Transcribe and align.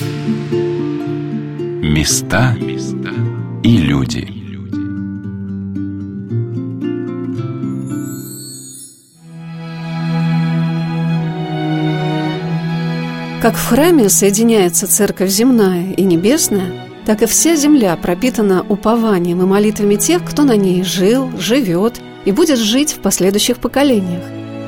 Места 0.00 2.54
и 3.64 3.78
люди 3.78 4.28
Как 13.42 13.56
в 13.56 13.66
храме 13.66 14.08
соединяется 14.08 14.86
церковь 14.86 15.30
земная 15.30 15.92
и 15.92 16.04
небесная, 16.04 16.70
так 17.04 17.22
и 17.22 17.26
вся 17.26 17.56
земля 17.56 17.96
пропитана 17.96 18.64
упованием 18.68 19.42
и 19.42 19.46
молитвами 19.46 19.96
тех, 19.96 20.24
кто 20.24 20.44
на 20.44 20.54
ней 20.54 20.84
жил, 20.84 21.28
живет 21.38 22.00
и 22.24 22.30
будет 22.30 22.60
жить 22.60 22.92
в 22.92 23.00
последующих 23.00 23.58
поколениях. 23.58 24.22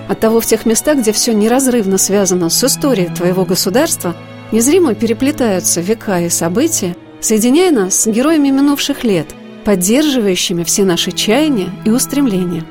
Оттого 0.09 0.41
в 0.41 0.47
тех 0.47 0.67
местах, 0.67 0.99
где 0.99 1.13
все 1.13 1.33
неразрывно 1.33 1.99
связано 1.99 2.51
с 2.51 2.65
историей 2.65 3.15
твоего 3.15 3.45
государства, 3.45 4.17
незримо 4.53 4.95
переплетаются 4.95 5.81
века 5.81 6.21
и 6.21 6.29
события, 6.29 6.97
соединяя 7.21 7.71
нас 7.71 8.01
с 8.01 8.07
героями 8.07 8.49
минувших 8.49 9.05
лет, 9.05 9.27
поддерживающими 9.65 10.65
все 10.65 10.85
наши 10.85 11.13
чаяния 11.13 11.71
и 11.85 11.91
устремления. 11.91 12.65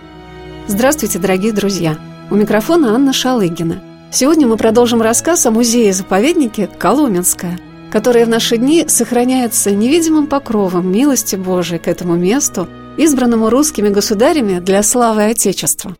Здравствуйте, 0.67 1.19
дорогие 1.19 1.53
друзья! 1.53 1.97
У 2.31 2.35
микрофона 2.35 2.93
Анна 2.93 3.13
Шалыгина– 3.13 3.83
Сегодня 4.11 4.47
мы 4.47 4.57
продолжим 4.57 5.03
рассказ 5.03 5.45
о 5.45 5.51
музее-заповеднике 5.51 6.67
Коломенское, 6.79 7.59
которое 7.91 8.25
в 8.25 8.29
наши 8.29 8.57
дни 8.57 8.85
сохраняется 8.87 9.69
невидимым 9.69 10.25
покровом 10.25 10.91
милости 10.91 11.35
Божией 11.35 11.77
к 11.79 11.87
этому 11.87 12.15
месту, 12.15 12.67
избранному 12.97 13.51
русскими 13.51 13.89
государями 13.89 14.59
для 14.59 14.81
славы 14.81 15.25
Отечества. 15.25 15.95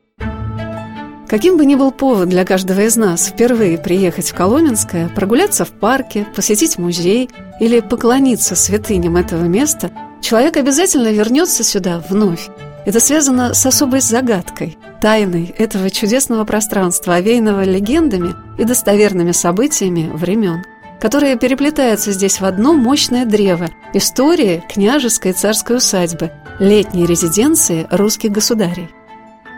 Каким 1.30 1.58
бы 1.58 1.66
ни 1.66 1.76
был 1.76 1.92
повод 1.92 2.30
для 2.30 2.44
каждого 2.44 2.82
из 2.82 2.96
нас 2.96 3.28
впервые 3.28 3.78
приехать 3.78 4.32
в 4.32 4.34
Коломенское, 4.34 5.10
прогуляться 5.10 5.64
в 5.64 5.70
парке, 5.70 6.26
посетить 6.36 6.80
музей 6.80 7.30
или 7.60 7.82
поклониться 7.82 8.56
святыням 8.56 9.16
этого 9.16 9.44
места, 9.44 9.92
человек 10.22 10.58
обязательно 10.58 11.10
вернется 11.10 11.64
сюда 11.64 12.04
вновь. 12.10 12.50
Это 12.88 13.00
связано 13.00 13.54
с 13.54 13.64
особой 13.64 14.02
загадкой– 14.02 14.80
тайной 15.02 15.54
этого 15.56 15.92
чудесного 15.92 16.46
пространства, 16.46 17.14
овеянного 17.14 17.64
легендами 17.64 18.34
и 18.58 18.64
достоверными 18.64 19.32
событиями 19.32 20.10
времен, 20.12 20.64
которые 21.00 21.38
переплетаются 21.38 22.12
здесь 22.12 22.42
в 22.42 22.46
одно 22.46 22.74
мощное 22.74 23.26
древо 23.26 23.70
истории 23.94 24.64
княжеской 24.68 25.34
царской 25.34 25.78
усадьбы, 25.78 26.32
летней 26.60 27.06
резиденции 27.06 27.86
русских 27.92 28.32
государей. 28.32 28.90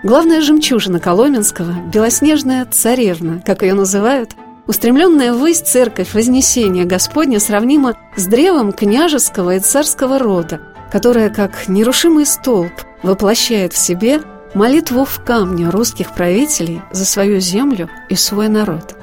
Главная 0.04 0.42
жемчужина 0.42 1.00
Коломенского– 1.00 1.74
белоснежная 1.94 2.66
царевна, 2.66 3.40
как 3.46 3.62
ее 3.62 3.76
называют, 3.76 4.32
устремленная 4.66 5.32
ввысь 5.32 5.60
церковь 5.60 6.16
Вознесения 6.16 6.86
Господня 6.86 7.40
сравнима 7.40 7.94
с 8.16 8.26
древом 8.26 8.72
княжеского 8.72 9.58
и 9.58 9.60
царского 9.60 10.18
рода, 10.18 10.60
которая, 10.92 11.30
как 11.30 11.68
нерушимый 11.68 12.26
столб, 12.26 12.72
воплощает 13.04 13.74
в 13.74 13.78
себе 13.78 14.22
молитву 14.56 15.06
в 15.06 15.24
камне 15.24 15.70
русских 15.70 16.16
правителей 16.16 16.82
за 16.92 17.06
свою 17.06 17.40
землю 17.40 17.88
и 18.10 18.16
свой 18.16 18.48
народ. 18.48 18.96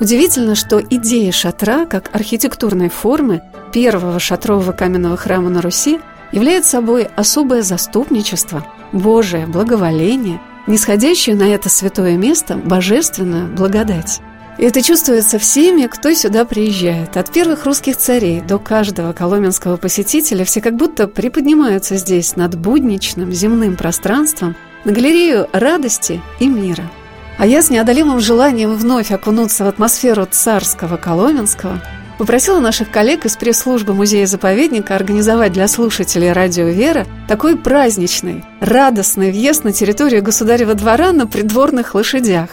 Удивительно, 0.00 0.56
что 0.56 0.80
идея 0.80 1.30
шатра 1.30 1.86
как 1.86 2.12
архитектурной 2.12 2.88
формы 2.88 3.42
первого 3.72 4.18
шатрового 4.18 4.72
каменного 4.72 5.16
храма 5.16 5.50
на 5.50 5.62
Руси 5.62 6.00
является 6.32 6.72
собой 6.72 7.08
особое 7.16 7.62
заступничество, 7.62 8.66
Божие 8.92 9.46
благоволение, 9.46 10.40
нисходящее 10.66 11.36
на 11.36 11.44
это 11.44 11.68
святое 11.68 12.16
место 12.16 12.56
божественную 12.56 13.48
благодать. 13.48 14.20
И 14.58 14.64
это 14.64 14.82
чувствуется 14.82 15.38
всеми, 15.38 15.86
кто 15.86 16.12
сюда 16.12 16.44
приезжает. 16.44 17.16
От 17.16 17.30
первых 17.30 17.64
русских 17.64 17.96
царей 17.96 18.40
до 18.40 18.58
каждого 18.58 19.12
коломенского 19.12 19.76
посетителя 19.76 20.44
все 20.44 20.60
как 20.60 20.76
будто 20.76 21.08
приподнимаются 21.08 21.96
здесь 21.96 22.36
над 22.36 22.58
будничным 22.58 23.32
земным 23.32 23.76
пространством– 23.76 24.56
на 24.84 24.92
галерею 24.92 25.48
радости 25.52 26.20
и 26.40 26.48
мира. 26.48 26.90
А 27.38 27.46
я 27.46 27.62
с 27.62 27.70
неодолимым 27.70 28.20
желанием 28.20 28.74
вновь 28.74 29.10
окунуться 29.10 29.64
в 29.64 29.68
атмосферу 29.68 30.26
царского 30.30 30.96
Коломенского 30.96 31.80
попросила 32.22 32.60
наших 32.60 32.88
коллег 32.88 33.24
из 33.24 33.36
пресс-службы 33.36 33.94
музея-заповедника 33.94 34.94
организовать 34.94 35.52
для 35.52 35.66
слушателей 35.66 36.30
радио 36.30 36.66
«Вера» 36.66 37.04
такой 37.26 37.56
праздничный, 37.56 38.44
радостный 38.60 39.32
въезд 39.32 39.64
на 39.64 39.72
территорию 39.72 40.22
государева 40.22 40.74
двора 40.74 41.10
на 41.10 41.26
придворных 41.26 41.96
лошадях. 41.96 42.50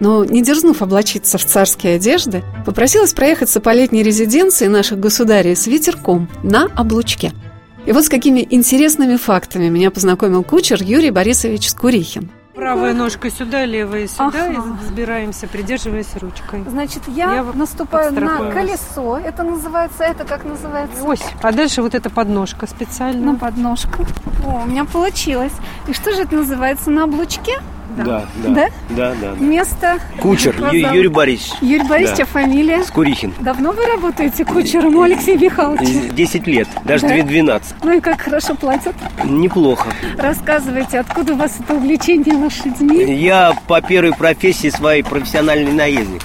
Но, 0.00 0.24
не 0.24 0.42
дерзнув 0.42 0.82
облачиться 0.82 1.38
в 1.38 1.44
царские 1.44 1.94
одежды, 1.94 2.42
попросилась 2.66 3.14
проехаться 3.14 3.60
по 3.60 3.72
летней 3.72 4.02
резиденции 4.02 4.66
наших 4.66 4.98
государей 4.98 5.54
с 5.54 5.68
ветерком 5.68 6.28
на 6.42 6.64
облучке– 6.74 7.30
и 7.84 7.90
вот 7.90 8.04
с 8.04 8.08
какими 8.08 8.46
интересными 8.48 9.16
фактами 9.16 9.68
меня 9.68 9.90
познакомил 9.90 10.44
кучер 10.44 10.80
Юрий 10.80 11.10
Борисович 11.10 11.68
Скурихин. 11.70 12.30
Правая 12.54 12.92
ножка 12.92 13.30
сюда, 13.30 13.64
левая 13.64 14.06
сюда, 14.06 14.44
ага. 14.44 14.52
и 14.52 14.84
взбираемся, 14.84 15.48
придерживаясь 15.48 16.14
ручкой. 16.16 16.64
Значит, 16.68 17.02
я, 17.08 17.34
я 17.36 17.42
наступаю 17.42 18.12
на 18.12 18.50
колесо, 18.52 19.16
это 19.16 19.42
называется, 19.42 20.04
это 20.04 20.24
как 20.24 20.44
называется? 20.44 21.02
Ось. 21.02 21.22
А 21.42 21.52
дальше 21.52 21.80
вот 21.80 21.94
эта 21.94 22.10
подножка 22.10 22.66
специально. 22.66 23.32
На 23.32 23.38
подножку. 23.38 24.04
О, 24.44 24.64
у 24.64 24.66
меня 24.66 24.84
получилось. 24.84 25.52
И 25.88 25.94
что 25.94 26.12
же 26.12 26.22
это 26.22 26.34
называется 26.34 26.90
на 26.90 27.04
облучке? 27.04 27.58
Да. 27.96 28.04
Да, 28.36 28.48
да. 28.48 28.68
Да, 28.90 29.14
да. 29.20 29.34
Место? 29.38 29.98
Кучер, 30.20 30.54
Ю- 30.72 30.92
Юрий 30.92 31.08
Борисович. 31.08 31.52
Юрий 31.60 31.86
Борисович, 31.88 32.18
да. 32.18 32.24
фамилия? 32.26 32.82
Скурихин. 32.84 33.34
Давно 33.40 33.72
вы 33.72 33.84
работаете 33.86 34.44
кучером 34.44 34.96
у 34.96 35.02
Алексея 35.02 35.38
Михайловича? 35.38 36.08
Десять 36.14 36.46
лет, 36.46 36.68
даже 36.84 37.06
да? 37.08 37.22
12. 37.22 37.74
Ну 37.82 37.92
и 37.96 38.00
как 38.00 38.20
хорошо 38.20 38.54
платят? 38.54 38.94
Неплохо. 39.24 39.88
Рассказывайте, 40.18 41.00
откуда 41.00 41.34
у 41.34 41.36
вас 41.36 41.58
это 41.60 41.74
увлечение 41.74 42.34
лошадьми? 42.36 43.14
Я 43.14 43.52
по 43.66 43.80
первой 43.80 44.12
профессии 44.14 44.68
своей 44.70 45.02
профессиональный 45.02 45.72
наездник. 45.72 46.22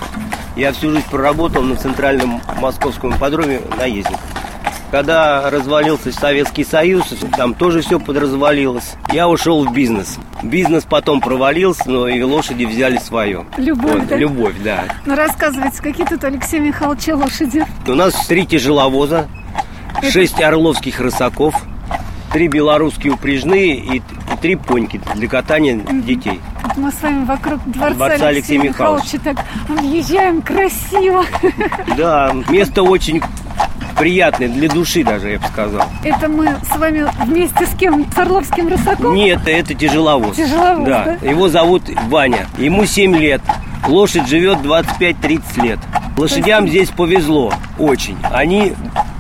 Я 0.56 0.72
всю 0.74 0.90
жизнь 0.92 1.04
проработал 1.12 1.62
на 1.62 1.76
центральном 1.76 2.42
московском 2.60 3.12
ипподроме 3.16 3.62
наездник. 3.78 4.18
Когда 4.92 5.50
развалился 5.50 6.12
Советский 6.14 6.64
Союз, 6.64 7.14
там 7.36 7.54
тоже 7.54 7.82
все 7.82 8.00
подразвалилось. 8.00 8.96
Я 9.12 9.28
ушел 9.28 9.66
в 9.66 9.74
бизнес. 9.74 10.18
Бизнес 10.42 10.86
потом 10.86 11.20
провалился, 11.20 11.90
но 11.90 12.08
и 12.08 12.22
лошади 12.22 12.64
взяли 12.64 12.98
свое. 12.98 13.46
Любовь, 13.58 13.94
вот, 13.94 14.08
да? 14.08 14.16
Любовь, 14.16 14.56
да. 14.64 14.86
Ну, 15.06 15.16
рассказывайте, 15.16 15.82
какие 15.82 16.06
тут, 16.06 16.24
Алексей 16.24 16.60
Михайлович, 16.60 17.08
лошади? 17.08 17.66
У 17.86 17.96
нас 17.96 18.14
три 18.28 18.46
тяжеловоза, 18.46 19.28
Это... 19.98 20.12
шесть 20.12 20.42
орловских 20.42 21.02
рысаков, 21.02 21.54
три 22.32 22.48
белорусские 22.48 23.14
упряжные 23.14 23.76
и 23.76 24.02
три 24.42 24.56
поньки 24.56 25.02
для 25.16 25.28
катания 25.28 25.76
детей. 25.76 26.40
Мы 26.78 26.92
с 26.92 27.02
вами 27.02 27.26
вокруг 27.26 27.60
дворца, 27.66 27.94
дворца 27.96 28.28
Алексея, 28.28 28.30
Алексея. 28.30 28.60
Михайловича 28.62 29.18
так 29.24 29.38
объезжаем 29.68 30.42
красиво. 30.42 31.26
Да, 31.98 32.34
место 32.50 32.84
очень 32.84 33.22
приятный 33.98 34.48
для 34.48 34.70
души 34.70 35.04
даже, 35.04 35.32
я 35.32 35.40
бы 35.40 35.48
сказал. 35.48 35.84
Это 36.04 36.30
мы 36.30 36.56
с 36.64 36.78
вами 36.78 37.08
вместе 37.26 37.66
с 37.66 37.76
кем? 37.76 38.10
С 38.12 38.18
Орловским 38.18 38.68
Рысаком? 38.68 39.14
Нет, 39.14 39.48
это 39.48 39.74
тяжеловоз. 39.74 40.36
Тяжеловоз, 40.38 40.88
да. 40.88 41.18
да? 41.22 41.28
Его 41.28 41.50
зовут 41.50 41.84
Ваня. 42.08 42.48
Ему 42.58 42.86
7 42.86 43.16
лет. 43.16 43.42
Лошадь 43.88 44.28
живет 44.28 44.60
25-30 44.60 45.64
лет. 45.64 45.80
Лошадям 46.18 46.68
здесь 46.68 46.90
повезло 46.90 47.54
очень. 47.78 48.18
Они 48.24 48.74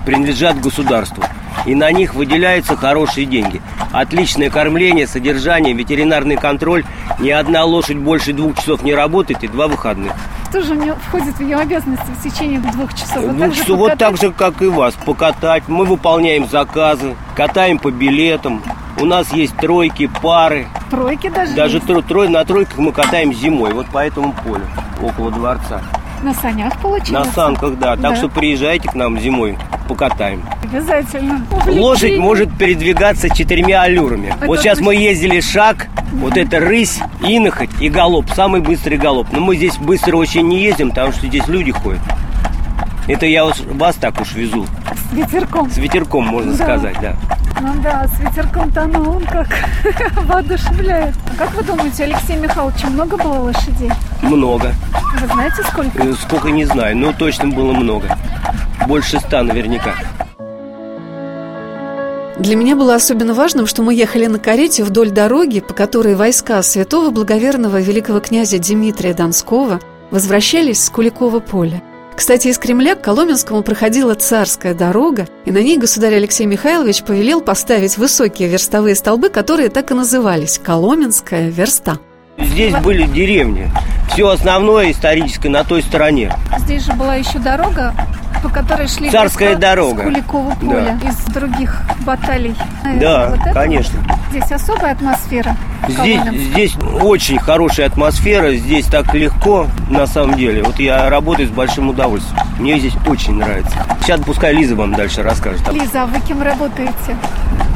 принадлежат 0.06 0.60
государству. 0.60 1.24
И 1.66 1.76
на 1.76 1.92
них 1.92 2.16
выделяются 2.16 2.76
хорошие 2.78 3.26
деньги. 3.26 3.62
Отличное 3.92 4.50
кормление, 4.50 5.08
содержание, 5.08 5.74
ветеринарный 5.74 6.38
контроль. 6.38 6.86
Ни 7.20 7.30
одна 7.30 7.66
лошадь 7.66 7.98
больше 7.98 8.34
двух 8.34 8.58
часов 8.58 8.84
не 8.84 8.94
работает 8.94 9.44
и 9.44 9.48
два 9.48 9.68
выходных. 9.68 10.14
Что 10.50 10.62
же 10.62 10.76
мне 10.76 10.94
входит 10.94 11.36
в 11.36 11.42
ее 11.42 11.58
обязанности 11.58 12.08
в 12.08 12.24
течение 12.24 12.60
двух 12.60 12.94
часов? 12.94 13.18
Вот, 13.18 13.36
двух 13.36 13.56
часов, 13.56 13.78
вот 13.78 13.98
так 13.98 14.18
же, 14.18 14.32
как 14.32 14.62
и 14.62 14.68
вас, 14.68 14.94
покатать. 14.94 15.64
Мы 15.68 15.84
выполняем 15.84 16.48
заказы, 16.48 17.16
катаем 17.36 17.78
по 17.80 17.92
билетам. 17.92 18.64
У 19.00 19.06
нас 19.06 19.32
есть 19.34 19.58
тройки, 19.58 20.10
пары. 20.22 20.68
Тройки 20.90 21.30
даже? 21.30 21.54
Даже 21.54 21.80
тро, 21.82 22.02
трой, 22.02 22.30
на 22.30 22.46
тройках 22.46 22.78
мы 22.78 22.94
катаем 22.94 23.34
зимой, 23.34 23.74
вот 23.74 23.88
по 23.88 24.00
этому 24.00 24.34
полю, 24.34 24.66
около 25.02 25.32
дворца. 25.32 25.82
На 26.24 26.34
санях 26.34 26.78
получается? 26.80 27.14
На 27.14 27.26
санках, 27.26 27.78
да. 27.78 27.92
Так 27.92 28.02
да. 28.02 28.16
что 28.16 28.30
приезжайте 28.30 28.90
к 28.90 28.96
нам 28.96 29.20
зимой, 29.20 29.58
покатаем. 29.88 30.44
Обязательно. 30.64 31.46
Лошадь 31.68 32.18
может 32.18 32.56
передвигаться 32.58 33.30
четырьмя 33.30 33.84
аллюрами. 33.84 34.34
Это 34.36 34.48
вот 34.48 34.60
сейчас 34.60 34.80
мы 34.80 34.96
ездили 34.96 35.40
шаг, 35.40 35.88
вот 36.14 36.36
это 36.36 36.60
рысь, 36.60 37.00
инохоть 37.22 37.70
и 37.80 37.90
галоп. 37.90 38.30
Самый 38.36 38.62
быстрый 38.62 38.98
галоп. 38.98 39.28
Но 39.32 39.40
мы 39.40 39.56
здесь 39.56 39.78
быстро 39.78 40.18
очень 40.18 40.48
не 40.48 40.62
ездим, 40.62 40.90
потому 40.90 41.12
что 41.12 41.28
здесь 41.28 41.48
люди 41.48 41.72
ходят. 41.72 42.02
Это 43.08 43.26
я 43.26 43.46
вас 43.46 43.96
так 43.96 44.20
уж 44.20 44.34
везу. 44.34 44.66
С 45.10 45.14
ветерком. 45.14 45.70
С 45.72 45.78
ветерком, 45.78 46.26
можно 46.26 46.54
да. 46.54 46.64
сказать, 46.64 46.96
да. 47.02 47.16
Ну 47.62 47.82
да, 47.82 48.08
с 48.08 48.20
ветерком-то 48.20 48.84
оно 48.84 49.12
он 49.12 49.26
как 49.26 49.48
воодушевляет. 50.26 51.16
А 51.26 51.38
как 51.38 51.54
вы 51.56 51.64
думаете, 51.64 52.04
Алексей 52.04 52.36
Михайлович, 52.38 52.84
много 52.84 53.18
было 53.18 53.40
лошадей? 53.40 53.92
Много. 54.22 54.74
Вы 55.20 55.28
знаете, 55.28 55.64
сколько? 55.64 56.04
Э, 56.04 56.14
сколько 56.14 56.50
не 56.52 56.66
знаю, 56.66 56.96
но 56.98 57.14
точно 57.14 57.48
было 57.48 57.72
много. 57.74 58.16
больше 58.88 59.20
ста 59.20 59.42
наверняка. 59.44 59.94
Для 62.38 62.56
меня 62.56 62.76
было 62.76 62.94
особенно 62.94 63.34
важным, 63.34 63.66
что 63.66 63.82
мы 63.82 63.96
ехали 63.96 64.28
на 64.28 64.38
карете 64.38 64.84
вдоль 64.84 65.10
дороги, 65.10 65.60
по 65.60 65.74
которой 65.74 66.14
войска 66.14 66.62
святого 66.62 67.10
благоверного 67.10 67.82
великого 67.82 68.20
князя 68.20 68.60
Дмитрия 68.60 69.16
Донского 69.16 69.80
возвращались 70.12 70.84
с 70.84 70.90
Куликова 70.92 71.40
поля. 71.40 71.82
Кстати, 72.18 72.48
из 72.48 72.58
Кремля 72.58 72.96
к 72.96 73.04
Коломенскому 73.04 73.62
проходила 73.62 74.16
царская 74.16 74.74
дорога, 74.74 75.28
и 75.46 75.52
на 75.52 75.60
ней 75.60 75.78
государь 75.78 76.16
Алексей 76.16 76.48
Михайлович 76.48 77.04
повелел 77.04 77.42
поставить 77.42 77.96
высокие 78.00 78.50
верстовые 78.50 78.96
столбы, 78.96 79.30
которые 79.30 79.70
так 79.70 79.92
и 79.92 79.94
назывались– 79.94 80.58
Коломенская 80.64 81.50
верста. 81.50 82.00
Здесь 82.38 82.74
были 82.76 83.06
деревни. 83.06 83.72
Все 84.12 84.30
основное 84.30 84.92
историческое 84.92 85.50
на 85.50 85.64
той 85.64 85.82
стороне. 85.82 86.32
Здесь 86.60 86.86
же 86.86 86.94
была 86.94 87.16
еще 87.16 87.40
дорога, 87.40 87.94
по 88.42 88.50
которой 88.50 88.88
шли 88.88 89.10
Царская 89.10 89.50
войска 89.50 89.62
дорога. 89.62 90.02
с 90.02 90.06
Куликового 90.06 90.56
поля 90.56 91.00
из 91.04 91.16
других 91.34 91.82
баталий. 92.06 92.56
Да, 93.00 93.30
Вот 93.30 93.40
это 93.42 93.54
конечно. 93.54 94.00
вот. 94.08 94.18
Здесь 94.32 94.52
особая 94.52 94.92
атмосфера. 94.94 95.56
Здесь, 95.88 96.22
здесь 96.34 96.76
очень 97.02 97.40
хорошая 97.40 97.88
атмосфера, 97.88 98.54
здесь 98.54 98.86
так 98.86 99.14
легко, 99.14 99.68
на 99.90 100.06
самом 100.06 100.36
деле. 100.36 100.64
Вот 100.64 100.80
я 100.80 101.10
работаю 101.10 101.48
с 101.48 101.52
большим 101.52 101.90
удовольствием. 101.90 102.40
Мне 102.60 102.78
здесь 102.80 102.94
очень 103.08 103.36
нравится. 103.36 103.78
Сейчас 104.02 104.20
пускай 104.22 104.54
Лиза 104.54 104.76
вам 104.76 104.94
дальше 104.94 105.24
расскажет. 105.24 105.72
Лиза, 105.72 106.04
а 106.04 106.06
вы 106.06 106.20
кем 106.22 106.42
работаете? 106.42 107.16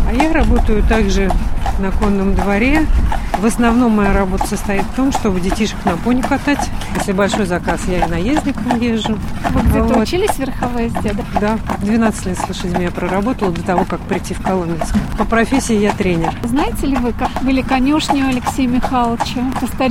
А 0.09 0.13
я 0.13 0.31
работаю 0.33 0.83
также 0.83 1.31
на 1.79 1.91
конном 1.91 2.35
дворе. 2.35 2.85
В 3.39 3.45
основном 3.45 3.93
моя 3.95 4.13
работа 4.13 4.45
состоит 4.45 4.83
в 4.83 4.93
том, 4.95 5.11
чтобы 5.11 5.39
детишек 5.39 5.77
на 5.85 5.97
пони 5.97 6.21
катать. 6.21 6.69
Если 6.95 7.11
большой 7.11 7.45
заказ, 7.45 7.81
я 7.87 8.05
и 8.05 8.09
наездником 8.09 8.79
езжу. 8.79 9.17
Вы 9.49 9.61
где-то 9.61 9.83
Вот. 9.85 9.97
учились 9.97 10.37
верховой 10.37 10.85
езде? 10.85 11.13
да? 11.39 11.39
Да, 11.39 11.57
12 11.81 12.25
лет 12.27 12.37
с 12.37 12.47
лошадьми 12.47 12.83
я 12.83 12.91
проработала 12.91 13.51
до 13.51 13.63
того, 13.63 13.85
как 13.85 13.99
прийти 14.01 14.33
в 14.35 14.41
Коломенск. 14.41 14.93
По 15.17 15.25
профессии 15.25 15.75
я 15.75 15.91
тренер. 15.93 16.33
Знаете 16.43 16.85
ли 16.85 16.95
вы, 16.97 17.13
как 17.13 17.29
были 17.41 17.61
конюшни 17.61 18.21
у 18.21 18.27
Алексея 18.27 18.67
Михайловича? 18.67 19.41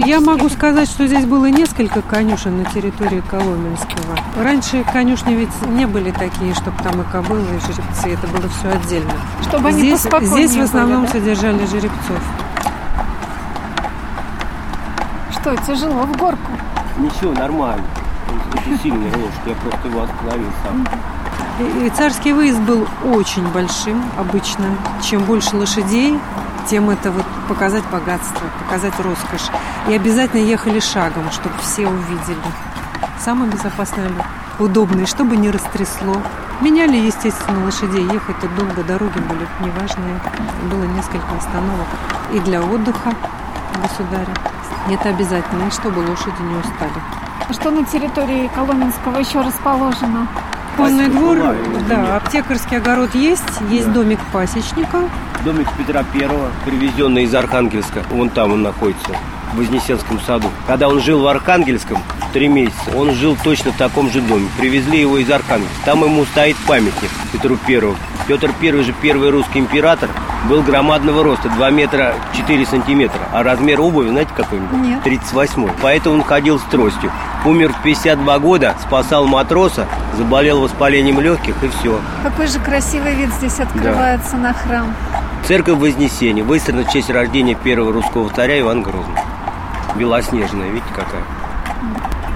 Я 0.06 0.20
могу 0.20 0.49
сказать, 0.49 0.88
что 0.88 1.06
здесь 1.08 1.25
было 1.25 1.46
несколько 1.46 2.02
конюшен 2.02 2.58
на 2.62 2.64
территории 2.66 3.23
Коломенского. 3.28 4.16
Раньше 4.40 4.84
конюшни 4.93 5.34
ведь 5.34 5.66
не 5.69 5.87
были 5.87 6.11
такие, 6.12 6.55
чтобы 6.55 6.81
там 6.84 7.00
и 7.00 7.05
кобылы, 7.11 7.43
и 7.56 7.61
жеребцы. 7.61 8.11
Это 8.11 8.26
было 8.28 8.49
все 8.49 8.69
отдельно. 8.69 9.12
Чтобы 9.50 9.69
они 9.69 9.79
Здесь, 9.81 10.02
поспокойнее 10.02 10.47
здесь 10.47 10.61
в 10.61 10.62
основном 10.62 11.00
были, 11.00 11.06
да? 11.06 11.19
содержали 11.19 11.67
жеребцов. 11.67 12.20
Что, 15.32 15.56
тяжело 15.67 16.02
в 16.02 16.17
горку? 16.17 16.52
Ничего, 16.99 17.32
нормально. 17.32 17.85
Это 18.55 18.79
сильный 18.81 19.11
лошадь, 19.11 19.41
я 19.47 19.55
просто 19.56 19.88
его 19.88 20.02
остановил 20.02 20.47
сам. 20.62 20.87
И, 21.58 21.87
и 21.87 21.91
царский 21.91 22.32
выезд 22.32 22.61
был 22.61 22.87
очень 23.05 23.44
большим 23.49 24.05
обычно. 24.17 24.67
Чем 25.02 25.25
больше 25.25 25.56
лошадей, 25.56 26.17
тем 26.69 26.88
это 26.88 27.11
вот 27.11 27.25
показать 27.49 27.82
богатство, 27.91 28.47
показать 28.64 28.94
роскошь. 29.00 29.50
И 29.88 29.94
обязательно 29.94 30.41
ехали 30.41 30.79
шагом, 30.79 31.29
чтобы 31.32 31.56
все 31.61 31.88
увидели. 31.88 32.38
Самый 33.19 33.49
безопасный, 33.49 34.05
удобный, 34.61 35.06
чтобы 35.06 35.37
не 35.37 35.50
растрясло. 35.50 36.17
Меняли, 36.60 36.96
естественно, 36.96 37.64
лошадей. 37.64 38.04
Ехать-то 38.12 38.46
долго, 38.48 38.84
дороги 38.84 39.18
были 39.18 39.46
неважные. 39.60 40.20
Было 40.70 40.84
несколько 40.84 41.34
остановок. 41.38 41.86
И 42.32 42.38
для 42.40 42.62
отдыха 42.62 43.14
государя. 43.82 44.34
Это 44.90 45.08
обязательно, 45.08 45.68
и 45.68 45.70
чтобы 45.70 46.00
лошади 46.00 46.42
не 46.42 46.56
устали. 46.56 47.00
А 47.48 47.52
Что 47.52 47.70
на 47.70 47.84
территории 47.84 48.50
Коломенского 48.54 49.18
еще 49.18 49.40
расположено? 49.40 50.28
Конный 50.76 51.08
двор, 51.08 51.38
да, 51.88 52.16
аптекарский 52.16 52.76
огород 52.76 53.14
есть, 53.14 53.42
есть 53.70 53.92
домик 53.92 54.20
пасечника. 54.32 54.98
Домик 55.44 55.68
Петра 55.76 56.04
Первого, 56.12 56.50
привезенный 56.64 57.24
из 57.24 57.34
Архангельска. 57.34 58.02
Вон 58.10 58.30
там 58.30 58.52
он 58.52 58.62
находится, 58.62 59.10
в 59.52 59.58
Вознесенском 59.58 60.20
саду. 60.20 60.48
Когда 60.66 60.88
он 60.88 61.00
жил 61.00 61.22
в 61.22 61.26
Архангельском, 61.26 61.98
три 62.30 62.48
месяца, 62.48 62.96
он 62.96 63.14
жил 63.14 63.36
точно 63.42 63.72
в 63.72 63.76
таком 63.76 64.10
же 64.10 64.20
доме. 64.20 64.48
Привезли 64.58 65.00
его 65.00 65.18
из 65.18 65.30
Архангельска. 65.30 65.76
Там 65.84 66.04
ему 66.04 66.24
стоит 66.24 66.56
памятник 66.66 67.10
Петру 67.32 67.56
Первому. 67.66 67.96
Петр 68.26 68.52
Первый 68.60 68.84
же 68.84 68.94
первый 69.00 69.30
русский 69.30 69.58
император, 69.58 70.08
был 70.48 70.62
громадного 70.62 71.22
роста, 71.22 71.48
2 71.48 71.70
метра 71.70 72.14
4 72.36 72.64
сантиметра. 72.66 73.20
А 73.32 73.42
размер 73.42 73.80
обуви, 73.80 74.08
знаете, 74.08 74.30
какой-нибудь? 74.36 74.78
Нет. 74.78 75.02
38 75.02 75.70
Поэтому 75.82 76.16
он 76.16 76.22
ходил 76.22 76.58
с 76.58 76.62
тростью. 76.62 77.10
Умер 77.44 77.72
в 77.72 77.82
52 77.82 78.38
года, 78.38 78.74
спасал 78.80 79.26
матроса, 79.26 79.86
заболел 80.16 80.60
воспалением 80.60 81.20
легких 81.20 81.62
и 81.62 81.68
все. 81.68 82.00
Какой 82.22 82.46
же 82.46 82.58
красивый 82.60 83.14
вид 83.14 83.30
здесь 83.34 83.58
открывается 83.60 84.36
на 84.36 84.52
храм. 84.52 84.94
Церковь 85.46 85.78
Вознесения 85.78 86.44
выстроена 86.44 86.84
в 86.84 86.92
честь 86.92 87.10
рождения 87.10 87.54
первого 87.54 87.92
русского 87.92 88.30
царя 88.30 88.60
Ивана 88.60 88.82
Грозного. 88.82 89.18
Белоснежная, 89.96 90.68
видите 90.68 90.92
какая? 90.94 91.22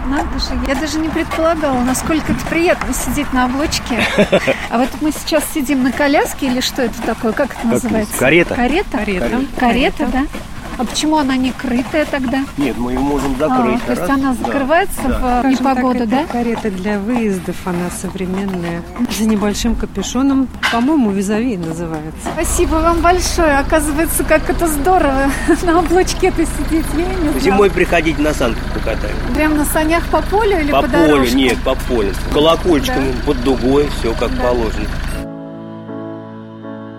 Надо 0.06 0.38
же, 0.38 0.58
я 0.66 0.74
даже 0.74 0.98
не 0.98 1.08
предполагала, 1.08 1.80
насколько 1.80 2.32
это 2.32 2.44
приятно 2.46 2.92
сидеть 2.92 3.32
на 3.32 3.44
облучке. 3.46 4.04
А 4.70 4.78
вот 4.78 4.88
мы 5.00 5.12
сейчас 5.12 5.44
сидим 5.52 5.82
на 5.82 5.92
коляске 5.92 6.46
или 6.46 6.60
что 6.60 6.82
это 6.82 7.00
такое? 7.02 7.32
Как 7.32 7.56
это 7.56 7.66
называется? 7.66 8.16
Карета. 8.18 8.54
Карета? 8.54 8.98
Карета. 8.98 9.40
Карета, 9.58 10.06
да? 10.06 10.26
А 10.76 10.84
почему 10.84 11.18
она 11.18 11.36
не 11.36 11.52
крытая 11.52 12.04
тогда? 12.04 12.44
Нет, 12.56 12.76
мы 12.76 12.92
ее 12.92 12.98
можем 12.98 13.34
А, 13.40 13.48
закрыть. 13.48 13.82
то 13.84 13.90
есть 13.92 14.02
Раз, 14.02 14.10
она 14.10 14.34
да. 14.34 14.44
закрывается 14.44 15.02
Да. 15.04 15.08
в 15.08 15.38
Скажем 15.40 15.50
непогоду, 15.50 15.98
так, 16.00 16.08
да? 16.08 16.24
карета 16.26 16.70
для 16.70 16.98
выездов, 16.98 17.56
она 17.64 17.90
современная. 17.90 18.82
За 19.16 19.24
небольшим 19.24 19.76
капюшоном, 19.76 20.48
по-моему, 20.72 21.10
визави 21.10 21.56
называется. 21.56 22.28
Спасибо 22.32 22.74
вам 22.76 23.00
большое. 23.00 23.58
Оказывается, 23.58 24.24
как 24.24 24.50
это 24.50 24.66
здорово 24.66 25.30
на 25.62 25.78
облачке 25.78 26.28
это 26.28 26.44
сидеть. 26.44 26.84
Я 26.96 27.04
не 27.06 27.16
знала. 27.28 27.40
Зимой 27.40 27.70
приходите 27.70 28.20
на 28.20 28.34
санках 28.34 28.64
покатаем. 28.72 29.14
Прям 29.34 29.56
на 29.56 29.64
санях 29.64 30.04
по 30.08 30.22
полю 30.22 30.58
или 30.60 30.72
По 30.72 30.82
по, 30.82 30.88
полю, 30.88 31.06
дорожке? 31.08 31.34
нет, 31.36 31.58
по 31.58 31.74
полю. 31.74 32.12
Колокольчиком 32.32 33.04
под 33.24 33.42
дугой, 33.44 33.88
все 34.00 34.12
как 34.14 34.30
положено. 34.30 34.86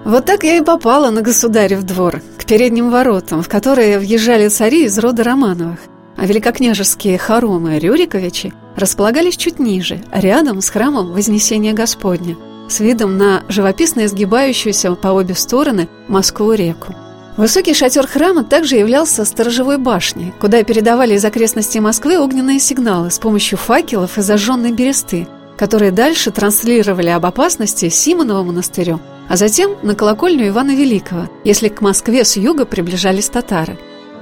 Вот 0.06 0.25
так 0.25 0.44
я 0.44 0.57
и 0.57 0.62
попала 0.62 1.10
на 1.10 1.24
государев 1.24 1.81
двор, 1.81 2.22
к 2.38 2.46
передним 2.46 2.92
воротам, 2.92 3.42
в 3.42 3.50
которые 3.50 3.98
въезжали 3.98 4.50
цари 4.50 4.86
из 4.86 5.00
рода 5.00 5.24
Романовых. 5.24 5.80
А 6.16 6.28
великокняжеские 6.28 7.18
хоромы 7.18 7.80
Рюриковичи 7.80 8.54
располагались 8.75 9.36
чуть 9.36 9.57
ниже, 9.57 10.04
рядом 10.13 10.62
с 10.62 10.69
храмом 10.69 11.12
Вознесения 11.12 11.74
Господня, 11.74 12.38
с 12.69 12.80
видом 12.81 13.18
на 13.18 13.44
живописно 13.50 14.06
изгибающуюся 14.06 14.94
по 14.94 15.07
обе 15.07 15.33
стороны 15.33 15.90
Москву-реку. 16.07 16.94
Высокий 17.35 17.74
шатер 17.74 18.06
храма 18.06 18.44
также 18.44 18.76
являлся 18.76 19.26
сторожевой 19.26 19.80
башней, 19.80 20.33
куда 20.40 20.62
передавали 20.64 21.16
из 21.16 21.26
окрестностей 21.26 21.80
Москвы 21.80 22.19
огненные 22.19 22.59
сигналы 22.59 23.09
с 23.09 23.18
помощью 23.18 23.57
факелов 23.57 24.19
и 24.19 24.21
зажженной 24.21 24.71
бересты, 24.71 25.28
которые 25.57 25.92
дальше 25.92 26.30
транслировали 26.30 27.09
об 27.09 27.26
опасности 27.26 27.90
Симонова 27.90 28.44
монастырю, 28.44 29.02
а 29.28 29.38
затем 29.38 29.76
на 29.82 29.96
колокольню 29.96 30.48
Ивана 30.48 30.76
Великого, 30.76 31.30
если 31.44 31.70
к 31.70 31.82
Москве 31.82 32.24
с 32.24 32.38
юга 32.38 32.66
приближались 32.66 33.30
татары. 33.30 33.78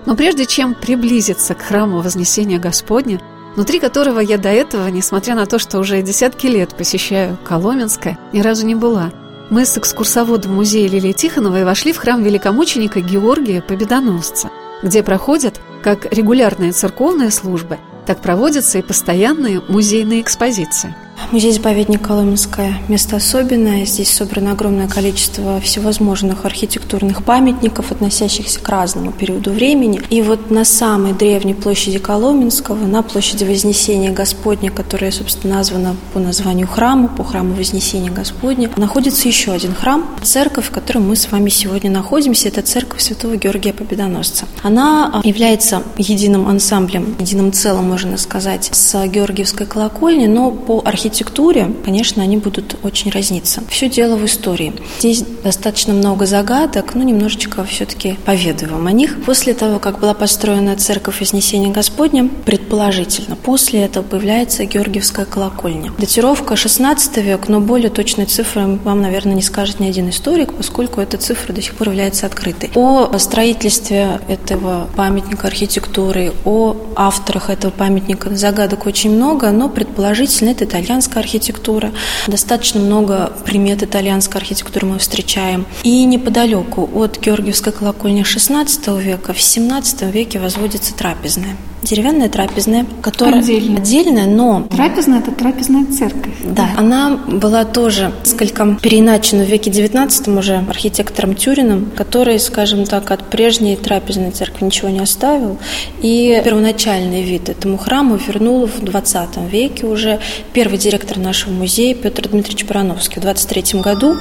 Но 0.06 0.16
прежде 0.16 0.46
чем 0.46 0.74
приблизиться 0.74 1.56
к 1.56 1.62
храму 1.62 2.02
Вознесения 2.02 2.60
Господня, 2.60 3.22
внутри 3.56 3.80
которого 3.80 4.20
я 4.20 4.38
до 4.38 4.50
этого, 4.50 4.88
несмотря 4.88 5.36
на 5.36 5.46
то, 5.46 5.60
что 5.60 5.80
уже 5.80 6.02
десятки 6.02 6.48
лет 6.48 6.76
посещаю 6.76 7.38
Коломенское, 7.44 8.18
ни 8.32 8.42
разу 8.42 8.66
не 8.66 8.76
была, 8.76 9.12
мы 9.50 9.66
с 9.66 9.78
экскурсоводом 9.78 10.56
музея 10.56 10.90
Лилии 10.90 11.12
Тихоновой 11.12 11.64
вошли 11.64 11.94
в 11.94 11.98
храм 11.98 12.24
великомученика 12.24 13.02
Георгия 13.02 13.62
Победоносца, 13.62 14.50
где 14.82 15.04
проходят 15.04 15.60
как 15.84 16.12
регулярные 16.14 16.72
церковные 16.72 17.30
службы, 17.30 17.78
так 18.06 18.20
проводятся 18.20 18.80
и 18.80 18.82
постоянные 18.82 19.62
музейные 19.68 20.22
экспозиции. 20.22 20.96
Музей-заповедник 21.32 22.01
Коломенское– 22.01 22.77
место 22.89 23.15
особенное. 23.15 23.86
Здесь 23.86 24.12
собрано 24.12 24.51
огромное 24.51 24.88
количество 24.88 25.60
всевозможных 25.62 26.46
архитектурных 26.46 27.24
памятников, 27.24 27.91
относящихся 27.91 28.60
к 28.60 28.70
разному 28.70 29.12
периоду 29.12 29.51
времени. 29.51 30.01
И 30.10 30.22
вот 30.22 30.51
на 30.51 30.63
самой 30.63 31.13
древней 31.13 31.55
площади 31.55 31.98
Коломенского, 31.98 32.86
на 32.86 33.01
площади 33.01 33.46
Вознесения 33.46 34.12
Господня, 34.12 34.70
которая, 34.70 35.12
собственно, 35.12 35.55
названа 35.55 35.96
по 36.13 36.20
названию 36.20 36.67
храма, 36.67 37.08
по 37.08 37.24
храму 37.24 37.55
Вознесения 37.55 38.12
Господня, 38.12 38.70
находится 38.77 39.27
еще 39.27 39.53
один 39.53 39.74
храм, 39.74 40.05
церковь, 40.22 40.67
в 40.67 40.72
которой 40.72 41.00
мы 41.00 41.15
с 41.15 41.32
вами 41.32 41.50
сегодня 41.50 41.89
находимся. 41.89 42.50
Это 42.50 42.62
церковь 42.62 43.01
Святого 43.01 43.38
Георгия 43.38 43.74
Победоносца. 43.74 44.46
Она 44.62 45.22
является 45.24 45.84
единым 45.98 46.48
ансамблем, 46.48 47.15
единым 47.20 47.51
целым, 47.53 47.89
можно 47.89 48.17
сказать, 48.17 48.70
с 48.72 49.08
Георгиевской 49.08 49.65
колокольни, 49.65 50.27
но 50.27 50.51
по 50.51 50.82
архитектуре 50.86 51.03
архитектуре, 51.04 51.70
конечно, 51.84 52.24
они 52.24 52.38
будут 52.38 52.78
очень 52.82 53.12
разниться. 53.12 53.62
Все 53.70 53.90
дело 53.90 54.16
в 54.16 54.26
истории. 54.26 54.74
Здесь 55.00 55.24
достаточно 55.44 55.94
много 55.94 56.26
загадок, 56.26 56.96
но 56.96 57.04
немножечко 57.04 57.66
все-таки 57.66 58.18
поведаю 58.26 58.72
вам 58.74 58.88
о 58.88 58.92
них. 58.94 59.22
После 59.26 59.54
того, 59.54 59.80
как 59.80 60.00
была 60.00 60.14
построена 60.14 60.78
церковь 60.78 61.20
Вознесения 61.20 61.72
Господня, 61.72 62.30
предположительно, 62.46 63.36
после 63.36 63.82
этого 63.82 64.04
появляется 64.04 64.64
Георгиевская 64.64 65.26
колокольня. 65.26 65.92
Датировка 65.98 66.56
16 66.56 67.18
век, 67.18 67.50
но 67.50 67.60
более 67.60 67.90
точной 67.90 68.26
цифры 68.26 68.80
вам, 68.84 69.02
наверное, 69.02 69.36
не 69.36 69.42
скажет 69.42 69.82
ни 69.82 69.88
один 69.88 70.10
историк, 70.10 70.54
поскольку 70.54 71.02
эта 71.02 71.18
цифра 71.18 71.52
до 71.52 71.62
сих 71.62 71.76
пор 71.76 71.90
является 71.90 72.26
открытой. 72.26 72.72
О 72.76 73.18
строительстве 73.18 74.22
этого 74.30 74.88
памятника 74.96 75.48
архитектуры, 75.48 76.32
о 76.46 76.78
авторах 76.96 77.50
этого 77.50 77.72
памятника 77.72 78.34
загадок 78.36 78.86
очень 78.86 79.12
много, 79.12 79.52
но 79.52 79.68
предположительно 79.68 80.52
это 80.52 80.66
итальянская 80.94 81.24
архитектура. 81.24 81.92
Достаточно 82.28 82.80
много 82.80 83.34
примет 83.46 83.82
итальянской 83.82 84.40
архитектуры 84.40 84.86
мы 84.86 85.00
встречаем. 85.00 85.66
И 85.82 86.06
неподалеку 86.06 86.88
от 86.94 87.20
Георгиевской 87.20 87.74
колокольни 87.74 88.22
XVI 88.22 89.02
века 89.02 89.34
в 89.34 89.38
XVII 89.38 90.12
веке 90.12 90.40
возводится 90.40 90.94
трапезная 90.94 91.58
деревянная 91.84 92.30
трапезная, 92.30 92.86
которая 93.02 93.40
Отдельно. 93.40 93.80
отдельная, 93.80 94.25
но 94.28 94.63
Трапезная– 94.70 95.20
это 95.20 95.32
трапезная 95.32 95.86
церковь. 95.86 96.34
да, 96.44 96.70
она 96.78 97.18
была 97.28 97.66
тоже 97.66 98.12
несколько 98.25 98.78
переиначена 98.82 99.44
в 99.44 99.48
веке 99.48 99.70
XIX 99.72 100.38
уже 100.38 100.63
архитектором 100.70 101.36
Тюрином, 101.36 101.92
который, 101.96 102.40
скажем 102.40 102.86
так, 102.86 103.12
от 103.12 103.30
прежней 103.30 103.75
трапезной 103.75 104.32
церкви 104.32 104.66
ничего 104.66 104.90
не 104.90 105.00
оставил. 105.00 105.58
И 106.02 106.42
первоначальный 106.44 107.24
вид 107.24 107.50
этому 107.50 107.78
храму 107.78 108.16
вернул 108.16 108.68
в 108.68 108.84
XX 108.84 109.50
веке 109.50 109.86
уже 109.86 110.20
первый 110.54 110.78
директор 110.78 111.18
нашего 111.18 111.52
музея 111.52 111.96
Петр 111.96 112.28
Дмитриевич 112.30 112.66
Барановский. 112.66 113.20
В 113.20 113.22
23 113.24 113.80
году 113.82 114.18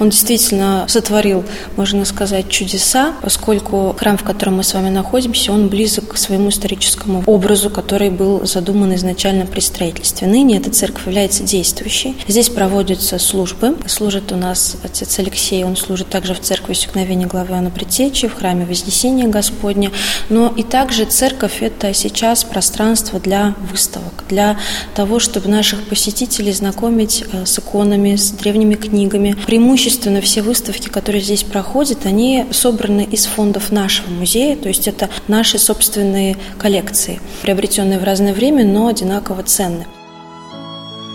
он 0.00 0.08
действительно 0.10 0.84
сотворил, 0.88 1.44
можно 1.76 2.04
сказать, 2.04 2.48
чудеса, 2.48 3.12
поскольку 3.22 3.94
храм, 3.98 4.16
в 4.16 4.22
котором 4.22 4.56
мы 4.56 4.64
с 4.64 4.72
вами 4.74 4.88
находимся, 4.88 5.52
он 5.52 5.68
близок 5.68 6.14
к 6.14 6.16
своему 6.16 6.48
историческому 6.48 7.03
образу, 7.26 7.70
который 7.70 8.10
был 8.10 8.46
задуман 8.46 8.94
изначально 8.94 9.46
при 9.46 9.60
строительстве. 9.60 10.26
Ныне 10.26 10.58
эта 10.58 10.70
церковь 10.70 11.06
является 11.06 11.42
действующей. 11.42 12.16
Здесь 12.28 12.48
проводятся 12.48 13.18
службы. 13.18 13.76
Служит 13.86 14.32
у 14.32 14.36
нас 14.36 14.76
отец 14.82 15.18
Алексей, 15.18 15.64
он 15.64 15.76
служит 15.76 16.08
также 16.08 16.34
в 16.34 16.40
церкви 16.40 16.72
Усекновения 16.72 17.26
главы 17.26 17.54
Иоанна 17.54 17.70
Предтечи, 17.70 18.28
в 18.28 18.34
храме 18.34 18.64
Вознесения 18.64 19.26
Господня. 19.26 19.90
Но 20.28 20.52
и 20.56 20.62
также 20.62 21.04
церковь– 21.04 21.58
это 21.60 21.92
сейчас 21.94 22.44
пространство 22.44 23.20
для 23.20 23.54
выставок, 23.70 24.24
для 24.28 24.58
того, 24.94 25.18
чтобы 25.18 25.48
наших 25.48 25.86
посетителей 25.88 26.52
знакомить 26.52 27.24
э, 27.32 27.46
с 27.46 27.58
иконами, 27.58 28.16
с 28.16 28.30
древними 28.30 28.74
книгами. 28.74 29.36
Преимущественно 29.46 30.20
все 30.20 30.42
выставки, 30.42 30.88
которые 30.88 31.22
здесь 31.22 31.42
проходят, 31.42 32.06
они 32.06 32.46
собраны 32.50 33.06
из 33.10 33.26
фондов 33.26 33.72
нашего 33.72 34.10
музея, 34.10 34.56
то 34.56 34.68
есть 34.68 34.88
это 34.88 35.10
наши 35.28 35.58
собственные 35.58 36.36
коллекции, 36.58 36.93
приобретенные 37.42 37.98
в 37.98 38.04
разное 38.04 38.32
время, 38.32 38.64
но 38.64 38.88
одинаково 38.88 39.42
ценны. 39.42 39.86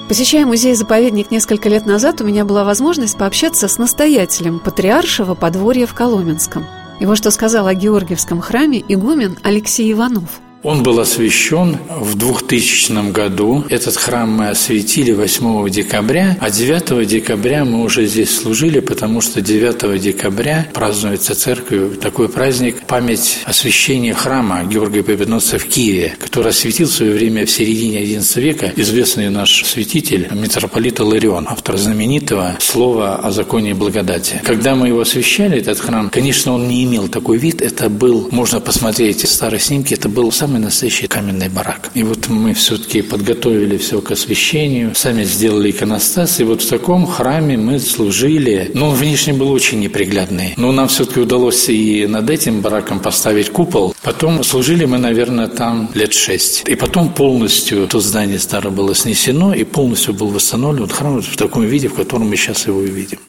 Посещая 0.07 0.45
музей-заповедник 0.45 1.29
несколько 1.29 1.69
лет 1.69 1.86
назад, 1.86 2.19
у 2.21 2.24
меня 2.24 2.43
была 2.43 2.63
возможность 2.63 3.17
пообщаться 3.17 3.67
с 3.67 3.77
настоятелем 3.77 4.59
патриаршего 4.59 5.36
подворья 5.36 5.86
в 5.86 5.93
Коломенском. 5.93 6.65
И 7.00 7.05
вот 7.05 7.17
что 7.17 7.31
сказал 7.31 7.67
о 7.67 7.74
Георгиевском 7.74 8.41
храме 8.41 8.83
игумен 8.88 9.38
Алексей 9.43 9.91
Иванов– 9.91 10.41
он 10.63 10.84
был 10.84 11.00
освящен 11.00 11.78
в 11.89 12.16
2000 12.16 13.12
году. 13.12 13.63
Этот 13.70 13.96
храм 13.96 14.30
мы 14.30 14.50
осветили 14.50 15.12
8 15.12 15.70
декабря, 15.70 16.38
а 16.39 16.50
9 16.50 17.08
декабря 17.08 17.63
мы 17.66 17.84
уже 17.84 18.06
здесь 18.08 18.36
служили, 18.36 18.80
потому 18.80 19.22
что 19.22 19.42
9 19.42 20.01
декабря 20.01 20.68
празднуется 20.74 21.36
церковью 21.36 21.96
такой 21.96 22.30
праздник 22.30 22.82
память 22.88 23.39
освящения 23.46 24.13
храма 24.13 24.63
Георгия 24.63 25.04
Победоносца 25.04 25.58
в 25.58 25.66
Киеве, 25.66 26.16
который 26.20 26.50
осветил 26.50 26.88
в 26.88 26.92
свое 26.92 27.13
время 27.13 27.46
в 27.46 27.51
середине 27.51 28.04
XI 28.04 28.42
века 28.42 28.74
известный 28.75 29.30
наш 29.30 29.63
святитель 29.66 30.28
митрополит 30.34 31.00
Иларион, 31.00 31.48
автор 31.50 31.78
знаменитого 31.78 32.58
слова 32.60 33.16
о 33.16 33.32
законе 33.32 33.74
благодати. 33.74 34.42
Когда 34.44 34.75
мы 34.75 34.88
его 34.88 35.01
освящали, 35.01 35.60
этот 35.60 35.80
храм, 35.80 36.10
конечно, 36.10 36.54
он 36.54 36.68
не 36.68 36.84
имел 36.84 37.08
такой 37.08 37.38
вид, 37.38 37.62
это 37.62 37.89
был, 37.89 38.28
можно 38.32 38.60
посмотреть 38.60 39.28
старые 39.28 39.60
снимки, 39.60 39.94
это 39.94 40.10
был 40.10 40.32
сам 40.32 40.49
самый 40.50 40.62
настоящий 40.62 41.06
каменный 41.06 41.48
барак. 41.48 41.91
И 41.94 42.01
вот 42.01 42.27
мы 42.27 42.56
все-таки 42.56 43.03
подготовили 43.03 43.77
все 43.77 44.01
к 44.01 44.10
освящению, 44.10 44.96
сами 44.96 45.24
сделали 45.24 45.70
иконостас, 45.70 46.39
и 46.39 46.44
вот 46.44 46.63
в 46.63 46.68
таком 46.68 47.06
храме 47.06 47.56
мы 47.56 47.79
служили. 47.79 48.72
Ну, 48.74 48.89
внешне 48.89 49.34
был 49.34 49.51
очень 49.51 49.79
неприглядный, 49.79 50.56
но 50.58 50.72
нам 50.72 50.88
все-таки 50.88 51.20
удалось 51.20 51.70
и 51.70 52.08
над 52.08 52.27
этим 52.32 52.62
бараком 52.62 53.00
поставить 53.00 53.51
купол. 53.51 53.94
Потом 54.01 54.44
служили 54.44 54.86
мы, 54.86 54.98
наверное, 54.98 55.48
там 55.48 55.91
лет 55.94 56.13
шесть. 56.13 56.68
И 56.68 56.74
потом 56.74 57.13
полностью 57.13 57.88
то 57.88 58.00
здание 58.00 58.39
старое 58.39 58.72
было 58.72 58.96
снесено, 58.96 59.53
и 59.53 59.63
полностью 59.63 60.15
был 60.15 60.29
восстановлен 60.29 60.88
храм 60.88 61.22
в 61.22 61.38
таком 61.38 61.63
виде, 61.68 61.89
в 61.89 61.94
котором 61.94 62.29
мы 62.29 62.38
сейчас 62.38 62.65
его 62.65 62.79
увидим. 62.79 63.20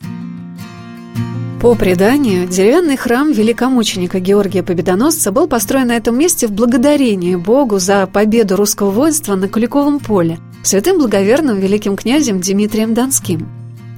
По 1.61 1.75
преданию, 1.75 2.49
деревянный 2.49 2.97
храм 2.97 3.33
великомученика 3.33 4.19
Георгия 4.19 4.63
Победоносца 4.63 5.31
был 5.31 5.47
построен 5.47 5.89
на 5.89 5.97
этом 5.99 6.19
месте 6.19 6.47
в 6.47 6.53
благодарение 6.53 7.37
Богу 7.37 7.79
за 7.79 8.07
победу 8.07 8.57
русского 8.57 8.91
воинства 8.91 9.35
на 9.35 9.47
Куликовом 9.47 10.01
поле 10.01 10.39
святым 10.63 10.97
благоверным 10.99 11.61
великим 11.61 11.97
князем 11.97 12.41
Дмитрием 12.41 12.95
Донским. 12.95 13.47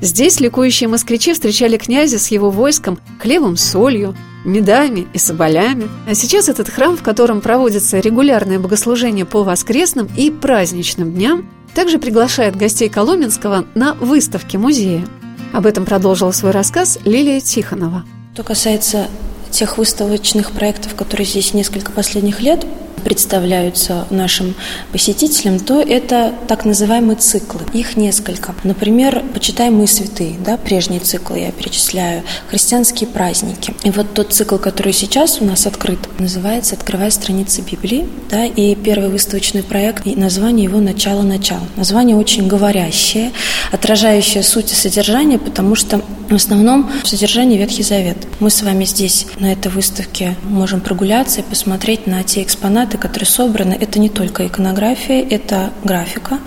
Здесь 0.00 0.40
ликующие 0.40 0.88
москвичи 0.88 1.34
встречали 1.34 1.76
князя 1.76 2.18
с 2.18 2.32
его 2.32 2.50
войском 2.50 2.98
хлебом 3.20 3.56
солью, 3.56 4.16
медами 4.44 5.06
и 5.12 5.18
соболями. 5.18 5.88
А 6.08 6.14
сейчас 6.14 6.48
этот 6.48 6.68
храм, 6.68 6.96
в 6.96 7.02
котором 7.04 7.40
проводится 7.40 8.00
регулярное 8.00 8.58
богослужение 8.58 9.24
по 9.24 9.44
воскресным 9.44 10.08
и 10.16 10.32
праздничным 10.32 11.12
дням, 11.12 11.48
также 11.74 12.00
приглашает 12.00 12.56
гостей 12.56 12.88
Коломенского 12.88 13.66
на 13.76 13.94
выставки 13.94 14.56
музея. 14.56 15.04
Об 15.52 15.66
этом 15.66 15.84
продолжила 15.84 16.32
свой 16.32 16.52
рассказ 16.52 16.98
Лилия 17.04 17.40
Тихонова. 17.40 18.04
Что 18.32 18.42
касается 18.42 19.08
тех 19.50 19.76
выставочных 19.76 20.52
проектов, 20.52 20.94
которые 20.94 21.26
здесь 21.26 21.52
несколько 21.52 21.92
последних 21.92 22.40
лет 22.40 22.66
представляются 23.04 24.06
нашим 24.10 24.54
посетителям, 24.92 25.60
то 25.60 25.80
это 25.80 26.34
так 26.48 26.64
называемые 26.64 27.16
циклы. 27.16 27.60
Их 27.72 27.96
несколько. 27.96 28.54
Например, 28.64 29.22
«Почитаемые 29.34 29.86
святые», 29.86 30.36
да, 30.38 30.56
прежние 30.56 31.00
циклы 31.00 31.40
я 31.40 31.52
перечисляю, 31.52 32.22
христианские 32.48 33.08
праздники. 33.08 33.74
И 33.84 33.90
вот 33.90 34.14
тот 34.14 34.32
цикл, 34.32 34.56
который 34.56 34.92
сейчас 34.92 35.40
у 35.40 35.44
нас 35.44 35.66
открыт, 35.66 35.98
называется 36.18 36.74
«Открывая 36.74 37.10
страницы 37.10 37.62
Библии», 37.62 38.08
да, 38.30 38.44
и 38.44 38.74
первый 38.74 39.08
выставочный 39.08 39.62
проект, 39.62 40.06
и 40.06 40.14
название 40.14 40.64
его 40.64 40.80
«Начало-начало». 40.80 41.66
Название 41.76 42.16
очень 42.16 42.46
говорящее, 42.46 43.32
отражающее 43.70 44.42
суть 44.42 44.72
и 44.72 44.74
содержание, 44.74 45.38
потому 45.38 45.74
что 45.74 46.00
в 46.28 46.34
основном 46.34 46.90
содержание 47.04 47.58
Ветхий 47.58 47.82
Завет. 47.82 48.16
Мы 48.40 48.50
с 48.50 48.62
вами 48.62 48.84
здесь 48.84 49.26
на 49.38 49.52
этой 49.52 49.70
выставке 49.70 50.36
можем 50.44 50.80
прогуляться 50.80 51.40
и 51.40 51.44
посмотреть 51.44 52.06
на 52.06 52.22
те 52.22 52.42
экспонаты, 52.42 52.91
которые 52.98 53.26
собраны. 53.26 53.76
Это 53.78 53.98
не 53.98 54.08
только 54.08 54.46
иконография, 54.46 55.26
это 55.28 55.72
графика, 55.84 56.38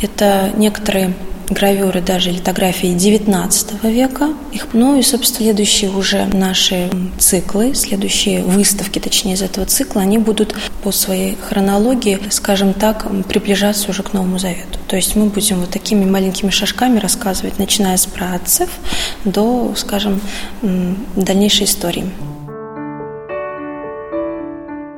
это 0.00 0.50
некоторые 0.56 1.14
гравюры, 1.48 2.00
даже 2.00 2.30
литографии 2.30 2.90
XIX 2.90 3.90
века. 3.90 4.30
Их, 4.52 4.68
ну 4.72 4.98
и, 4.98 5.02
собственно, 5.02 5.46
следующие 5.46 5.90
уже 5.90 6.26
наши 6.26 6.90
циклы, 7.18 7.74
следующие 7.74 8.42
выставки, 8.42 8.98
точнее, 8.98 9.34
из 9.34 9.42
этого 9.42 9.66
цикла, 9.66 10.02
они 10.02 10.18
будут 10.18 10.54
по 10.82 10.92
своей 10.92 11.36
хронологии, 11.36 12.18
скажем 12.30 12.74
так, 12.74 13.06
приближаться 13.28 13.90
уже 13.90 14.02
к 14.02 14.12
Новому 14.12 14.38
Завету. 14.38 14.78
То 14.88 14.96
есть 14.96 15.16
мы 15.16 15.26
будем 15.26 15.60
вот 15.60 15.70
такими 15.70 16.04
маленькими 16.04 16.50
шажками 16.50 16.98
рассказывать, 16.98 17.58
начиная 17.58 17.96
с 17.96 18.06
праотцев 18.06 18.68
до, 19.24 19.72
скажем, 19.76 20.20
дальнейшей 21.16 21.66
истории. 21.66 22.06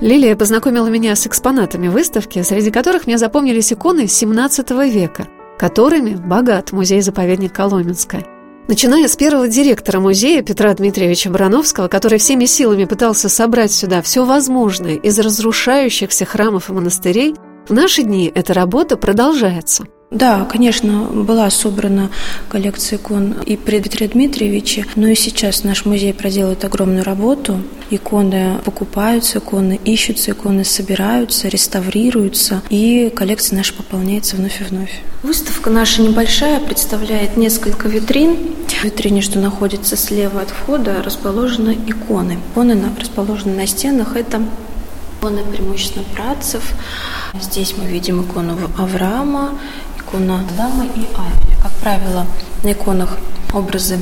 Лилия 0.01 0.37
познакомила 0.37 0.87
меня 0.87 1.17
с 1.17 1.27
экспонатами 1.27 1.89
выставки, 1.89 2.43
среди 2.43 2.71
которых 2.71 3.07
мне 3.07 3.19
запомнились 3.19 3.73
иконы 3.73 4.03
XVII 4.03 4.91
века– 4.91 5.27
которыми 5.59 6.15
богат 6.15 6.73
музей-заповедник 6.73 7.53
Коломенская. 7.53 8.25
Начиная 8.69 9.09
с 9.09 9.17
первого 9.17 9.49
директора 9.49 9.99
музея 9.99 10.43
Петра 10.43 10.73
Дмитриевича 10.73 11.31
Барановского, 11.31 11.89
который 11.89 12.19
всеми 12.19 12.45
силами 12.45 12.85
пытался 12.85 13.29
собрать 13.29 13.73
сюда 13.73 14.03
все 14.03 14.25
возможное 14.25 14.95
из 14.95 15.19
разрушающихся 15.19 16.25
храмов 16.25 16.69
и 16.69 16.73
монастырей, 16.73 17.35
в 17.67 17.73
наши 17.73 18.03
дни 18.03 18.31
эта 18.33 18.55
работа 18.55 18.97
продолжается. 18.97 19.85
Да, 20.11 20.47
конечно, 20.47 21.03
была 21.03 21.51
собрана 21.51 22.11
коллекция 22.49 22.99
икон 22.99 23.35
и 23.45 23.59
при 23.59 23.79
Дмитрия 23.79 24.09
Дмитриевиче, 24.09 24.87
но 24.97 25.09
и 25.09 25.15
сейчас 25.15 25.65
наш 25.65 25.85
музей 25.85 26.15
проделывает 26.15 26.65
огромную 26.65 27.05
работу. 27.05 27.61
Иконы 27.91 28.59
покупаются, 28.65 29.39
иконы 29.39 29.79
ищутся, 29.85 30.31
иконы 30.31 30.65
собираются, 30.65 31.49
реставрируются, 31.49 32.63
и 32.71 33.13
коллекция 33.15 33.59
наша 33.59 33.75
пополняется 33.75 34.37
вновь 34.37 34.63
и 34.63 34.65
вновь. 34.65 35.03
Выставка 35.23 35.69
наша 35.69 36.01
небольшая, 36.01 36.59
представляет 36.61 37.37
несколько 37.37 37.89
витрин. 37.89 38.39
В 38.67 38.85
витрине, 38.85 39.21
что 39.21 39.39
находится 39.39 39.97
слева 39.97 40.41
от 40.41 40.51
входа, 40.51 41.03
расположены 41.03 41.77
иконы. 41.87 42.39
Иконы 42.53 42.81
расположены 42.99 43.57
на 43.57 43.67
стенах. 43.67 44.17
Это 44.17 44.41
иконы 45.19 45.43
преимущественно 45.45 46.05
працев. 46.15 46.63
Здесь 47.41 47.75
мы 47.77 47.87
видим 47.87 48.23
икону 48.23 48.57
Авраама, 48.79 49.59
икона 50.09 50.41
Дамы 50.57 50.87
и 50.87 51.07
Авеля. 51.15 51.57
Как 51.63 51.73
правило, 51.73 52.27
на 52.63 52.73
иконах 52.73 53.19
образы 53.53 53.99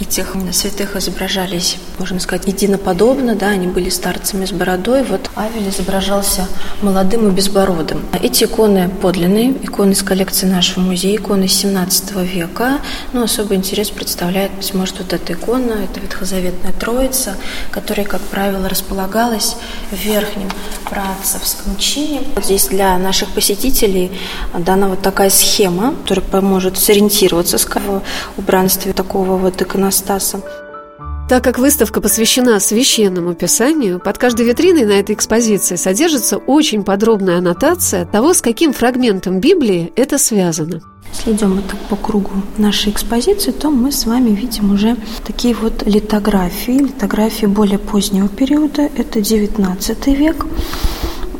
этих 0.00 0.36
святых 0.52 0.96
изображались, 0.96 1.76
можно 1.98 2.20
сказать, 2.20 2.46
единоподобно, 2.46 3.34
да, 3.34 3.48
они 3.48 3.66
были 3.66 3.88
старцами 3.88 4.44
с 4.44 4.52
бородой. 4.52 5.02
Вот 5.02 5.30
Авель 5.36 5.68
изображался 5.68 6.46
молодым 6.82 7.28
и 7.28 7.30
безбородым. 7.32 8.02
Эти 8.22 8.44
иконы 8.44 8.88
подлинные, 8.88 9.52
иконы 9.62 9.92
из 9.92 10.02
коллекции 10.02 10.46
нашего 10.46 10.80
музея, 10.80 11.16
иконы 11.16 11.48
17 11.48 12.16
века. 12.22 12.78
Но 13.12 13.22
особый 13.22 13.56
интерес 13.56 13.90
представляет, 13.90 14.52
быть 14.52 14.72
может, 14.74 14.98
вот 14.98 15.12
эта 15.12 15.32
икона, 15.32 15.72
это 15.84 16.00
Ветхозаветная 16.00 16.72
Троица, 16.72 17.34
которая, 17.70 18.06
как 18.06 18.20
правило, 18.20 18.68
располагалась 18.68 19.56
в 19.90 19.96
верхнем 19.96 20.48
працевском 20.84 21.76
чине. 21.76 22.22
Вот 22.34 22.44
здесь 22.44 22.68
для 22.68 22.96
наших 22.98 23.28
посетителей 23.30 24.10
дана 24.56 24.88
вот 24.88 25.02
такая 25.02 25.30
схема, 25.30 25.94
которая 26.02 26.24
поможет 26.24 26.78
сориентироваться 26.78 27.58
в 27.58 28.02
убранстве 28.36 28.92
такого 28.92 29.36
вот 29.36 29.60
икона 29.60 29.87
иконостаса. 29.88 30.42
Так 31.28 31.44
как 31.44 31.58
выставка 31.58 32.00
посвящена 32.00 32.58
священному 32.58 33.34
писанию, 33.34 34.00
под 34.00 34.16
каждой 34.16 34.46
витриной 34.46 34.86
на 34.86 34.92
этой 34.92 35.14
экспозиции 35.14 35.76
содержится 35.76 36.38
очень 36.38 36.84
подробная 36.84 37.38
аннотация 37.38 38.06
того, 38.06 38.32
с 38.32 38.40
каким 38.40 38.72
фрагментом 38.72 39.38
Библии 39.38 39.92
это 39.94 40.16
связано. 40.16 40.80
Если 41.14 41.32
идем 41.32 41.54
вот 41.54 41.66
так 41.66 41.78
по 41.90 41.96
кругу 41.96 42.30
нашей 42.56 42.92
экспозиции, 42.92 43.50
то 43.50 43.70
мы 43.70 43.92
с 43.92 44.06
вами 44.06 44.30
видим 44.30 44.72
уже 44.72 44.96
такие 45.26 45.54
вот 45.54 45.86
литографии, 45.86 46.78
литографии 46.78 47.46
более 47.46 47.78
позднего 47.78 48.28
периода, 48.28 48.88
это 48.96 49.20
19 49.20 50.06
век, 50.08 50.46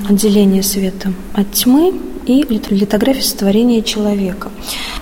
отделение 0.07 0.62
света 0.62 1.12
от 1.33 1.50
тьмы, 1.52 1.95
и 2.28 2.44
литография 2.70 3.23
сотворения 3.23 3.82
человека. 3.82 4.50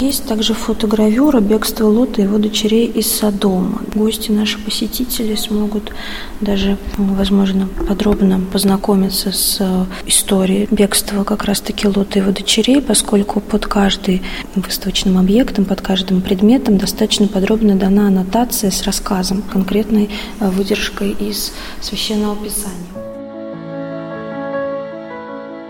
Есть 0.00 0.26
также 0.26 0.54
фотогравюра 0.54 1.40
«Бегство 1.40 1.86
Лота 1.86 2.20
и 2.20 2.24
его 2.24 2.38
дочерей 2.38 2.86
из 2.86 3.10
Содома». 3.10 3.82
Гости, 3.94 4.30
наши 4.30 4.58
посетители 4.58 5.34
смогут 5.34 5.92
даже, 6.40 6.78
возможно, 6.96 7.68
подробно 7.88 8.40
познакомиться 8.52 9.32
с 9.32 9.56
э, 9.60 9.84
историей 10.06 10.68
бегства 10.70 11.24
как 11.24 11.44
раз-таки 11.44 11.88
Лота 11.88 12.18
и 12.18 12.22
его 12.22 12.30
дочерей, 12.30 12.80
поскольку 12.80 13.40
под 13.40 13.66
каждым 13.66 14.20
выставочным 14.54 15.18
объектом, 15.18 15.64
под 15.64 15.80
каждым 15.80 16.20
предметом 16.20 16.78
достаточно 16.78 17.26
подробно 17.26 17.74
дана 17.74 18.06
аннотация 18.06 18.70
с 18.70 18.82
рассказом, 18.84 19.42
конкретной 19.42 20.10
э, 20.38 20.48
выдержкой 20.48 21.10
из 21.10 21.52
Священного 21.80 22.36
Писания. 22.36 23.05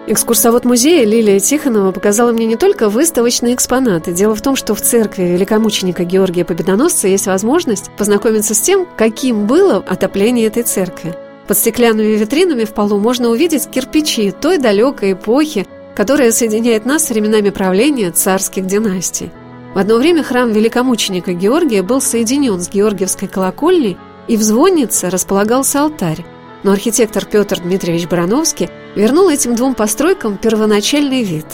Экскурсовод 0.09 0.65
музея 0.65 1.05
Лилия 1.05 1.41
Тихонова 1.41 1.91
показала 1.91 2.31
мне 2.31 2.47
не 2.47 2.55
только 2.55 2.89
выставочные 2.89 3.57
экспонаты. 3.57 4.13
Дело 4.13 4.37
в 4.37 4.41
том, 4.41 4.55
что 4.55 4.77
в 4.77 4.81
церкви 4.81 5.25
великомученика 5.25 6.05
Георгия 6.05 6.45
Победоносца 6.45 7.09
есть 7.09 7.27
возможность 7.27 7.91
познакомиться 7.99 8.55
с 8.55 8.61
тем, 8.61 8.87
каким 8.97 9.49
было 9.49 9.79
отопление 9.79 10.47
этой 10.47 10.63
церкви. 10.63 11.13
Под 11.49 11.59
стеклянными 11.59 12.15
витринами 12.15 12.63
в 12.63 12.73
полу 12.73 13.01
можно 13.01 13.31
увидеть 13.31 13.69
кирпичи 13.69 14.31
той 14.31 14.59
далекой 14.59 15.15
эпохи, 15.15 15.67
которая 15.97 16.31
соединяет 16.31 16.85
нас 16.85 17.07
с 17.07 17.11
временами 17.11 17.51
правления 17.51 18.13
царских 18.13 18.65
династий. 18.65 19.33
В 19.75 19.79
одно 19.79 19.97
время 19.97 20.23
храм 20.23 20.53
великомученика 20.53 21.33
Георгия 21.33 21.83
был 21.83 22.01
соединен 22.01 22.61
с 22.61 22.71
Георгиевской 22.71 23.27
колокольней, 23.27 23.97
и 24.29 24.37
в 24.37 24.43
звоннице 24.43 25.11
располагался 25.11 25.83
алтарь. 25.83 26.25
Но 26.67 26.73
архитектор 26.73 27.25
Петр 27.25 27.61
Дмитриевич 27.61 28.09
Барановский 28.09 28.69
вернул 28.97 29.29
этим 29.29 29.55
двум 29.55 29.77
постройкам 29.77 30.37
первоначальный 30.37 31.23
вид. 31.23 31.47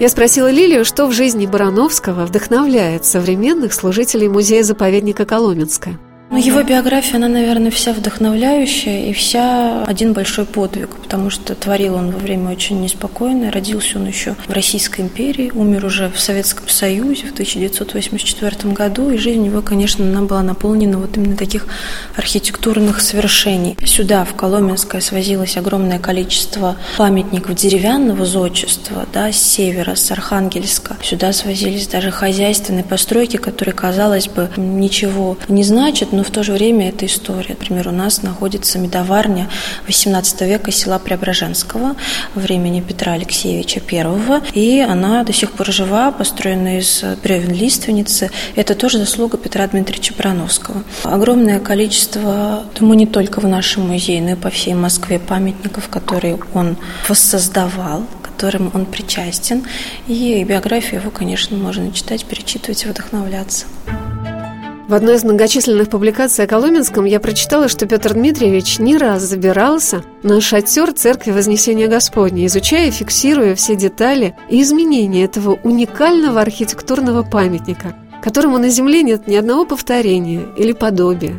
Я 0.00 0.08
спросила 0.08 0.50
Лилию, 0.50 0.84
что 0.84 1.06
в 1.06 1.12
жизни 1.12 1.46
Барановского 1.46 2.26
вдохновляет 2.26 3.04
современных 3.04 3.72
служителей 3.72 4.26
музея-заповедника 4.26 5.26
Коломенское. 5.26 6.00
Ну, 6.30 6.36
его 6.36 6.62
биография, 6.62 7.16
она, 7.16 7.28
наверное, 7.28 7.70
вся 7.70 7.94
вдохновляющая 7.94 9.06
и 9.06 9.14
вся 9.14 9.82
один 9.84 10.12
большой 10.12 10.44
подвиг, 10.44 10.90
потому 10.96 11.30
что 11.30 11.54
творил 11.54 11.94
он 11.94 12.10
во 12.10 12.18
время 12.18 12.50
очень 12.50 12.82
неспокойное. 12.82 13.50
Родился 13.50 13.98
он 13.98 14.06
еще 14.06 14.36
в 14.46 14.52
Российской 14.52 15.00
империи, 15.00 15.50
умер 15.54 15.86
уже 15.86 16.10
в 16.10 16.20
Советском 16.20 16.68
Союзе 16.68 17.28
в 17.28 17.32
1984 17.32 18.74
году, 18.74 19.08
и 19.08 19.16
жизнь 19.16 19.46
его, 19.46 19.62
конечно, 19.62 20.04
она 20.04 20.20
была 20.20 20.42
наполнена 20.42 20.98
вот 20.98 21.16
именно 21.16 21.34
таких 21.34 21.66
архитектурных 22.14 23.00
совершений. 23.00 23.78
Сюда, 23.82 24.26
в 24.26 24.34
Коломенское, 24.34 25.00
свозилось 25.00 25.56
огромное 25.56 25.98
количество 25.98 26.76
памятников 26.98 27.54
деревянного 27.54 28.26
зодчества, 28.26 29.06
да, 29.14 29.32
с 29.32 29.40
севера, 29.42 29.94
с 29.94 30.10
Архангельска. 30.10 30.98
Сюда 31.02 31.32
свозились 31.32 31.86
даже 31.86 32.10
хозяйственные 32.10 32.84
постройки, 32.84 33.38
которые, 33.38 33.74
казалось 33.74 34.28
бы, 34.28 34.50
ничего 34.58 35.38
не 35.48 35.64
значат, 35.64 36.12
но 36.18 36.24
в 36.24 36.30
то 36.30 36.42
же 36.42 36.52
время 36.52 36.88
это 36.88 37.06
история. 37.06 37.50
Например, 37.50 37.86
у 37.86 37.92
нас 37.92 38.24
находится 38.24 38.80
медоварня 38.80 39.48
XVIII 39.86 40.48
века 40.48 40.72
села 40.72 40.98
Преображенского 40.98 41.94
времени 42.34 42.80
Петра 42.80 43.12
Алексеевича 43.12 43.80
I, 43.88 44.42
и 44.52 44.80
она 44.80 45.22
до 45.22 45.32
сих 45.32 45.52
пор 45.52 45.70
жива, 45.70 46.10
построена 46.10 46.80
из 46.80 47.04
бревен 47.22 47.52
лиственницы. 47.52 48.32
Это 48.56 48.74
тоже 48.74 48.98
заслуга 48.98 49.38
Петра 49.38 49.64
Дмитриевича 49.68 50.12
Барановского. 50.18 50.82
Огромное 51.04 51.60
количество, 51.60 52.64
думаю, 52.76 52.98
не 52.98 53.06
только 53.06 53.38
в 53.38 53.46
нашем 53.46 53.86
музее, 53.86 54.20
но 54.20 54.30
и 54.30 54.34
по 54.34 54.50
всей 54.50 54.74
Москве 54.74 55.20
памятников, 55.20 55.88
которые 55.88 56.40
он 56.52 56.76
воссоздавал, 57.08 58.02
которым 58.24 58.72
он 58.74 58.86
причастен. 58.86 59.64
И 60.08 60.42
биографию 60.42 61.00
его, 61.00 61.12
конечно, 61.12 61.56
можно 61.56 61.92
читать, 61.92 62.24
перечитывать 62.24 62.84
и 62.84 62.88
вдохновляться. 62.88 63.66
В 64.88 64.94
одной 64.94 65.16
из 65.16 65.24
многочисленных 65.24 65.90
публикаций 65.90 66.46
о 66.46 66.48
Коломенском 66.48 67.04
я 67.04 67.20
прочитала, 67.20 67.68
что 67.68 67.84
Петр 67.84 68.14
Дмитриевич 68.14 68.78
не 68.78 68.96
раз 68.96 69.20
забирался 69.20 70.02
на 70.22 70.40
шатер 70.40 70.92
Церкви 70.92 71.30
Вознесения 71.30 71.88
Господня, 71.88 72.46
изучая 72.46 72.88
и 72.88 72.90
фиксируя 72.90 73.54
все 73.54 73.76
детали 73.76 74.34
и 74.48 74.62
изменения 74.62 75.24
этого 75.24 75.58
уникального 75.62 76.40
архитектурного 76.40 77.22
памятника, 77.22 77.96
которому 78.22 78.56
на 78.56 78.70
Земле 78.70 79.02
нет 79.02 79.26
ни 79.26 79.36
одного 79.36 79.66
повторения 79.66 80.46
или 80.56 80.72
подобия. 80.72 81.34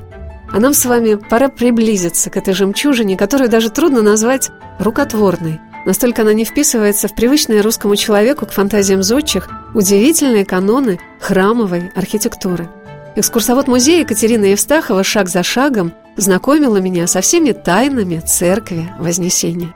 А 0.54 0.60
нам 0.60 0.76
с 0.76 0.86
вами 0.86 1.16
пора 1.16 1.50
приблизиться 1.50 2.30
к 2.30 2.38
этой 2.38 2.54
жемчужине, 2.54 3.18
которую 3.18 3.50
даже 3.50 3.72
трудно 3.72 4.04
назвать 4.04 4.52
рукотворной. 4.78 5.60
Настолько 5.88 6.22
она 6.22 6.34
не 6.34 6.46
вписывается 6.46 7.08
в 7.08 7.16
привычные 7.16 7.62
русскому 7.62 7.96
человеку 7.96 8.46
к 8.46 8.52
фантазиям 8.52 9.02
зодчих 9.02 9.50
удивительные 9.74 10.46
каноны 10.46 11.00
храмовой 11.20 11.92
архитектуры. 11.96 12.70
Экскурсовод 13.20 13.68
музея 13.68 14.00
Екатерина 14.00 14.46
Евстахова 14.46 15.04
шаг 15.04 15.28
за 15.28 15.44
шагом 15.44 15.92
знакомила 16.16 16.78
меня 16.78 17.06
со 17.06 17.20
всеми 17.20 17.52
тайнами 17.52 18.22
церкви 18.22 18.90
Вознесения. 18.98 19.74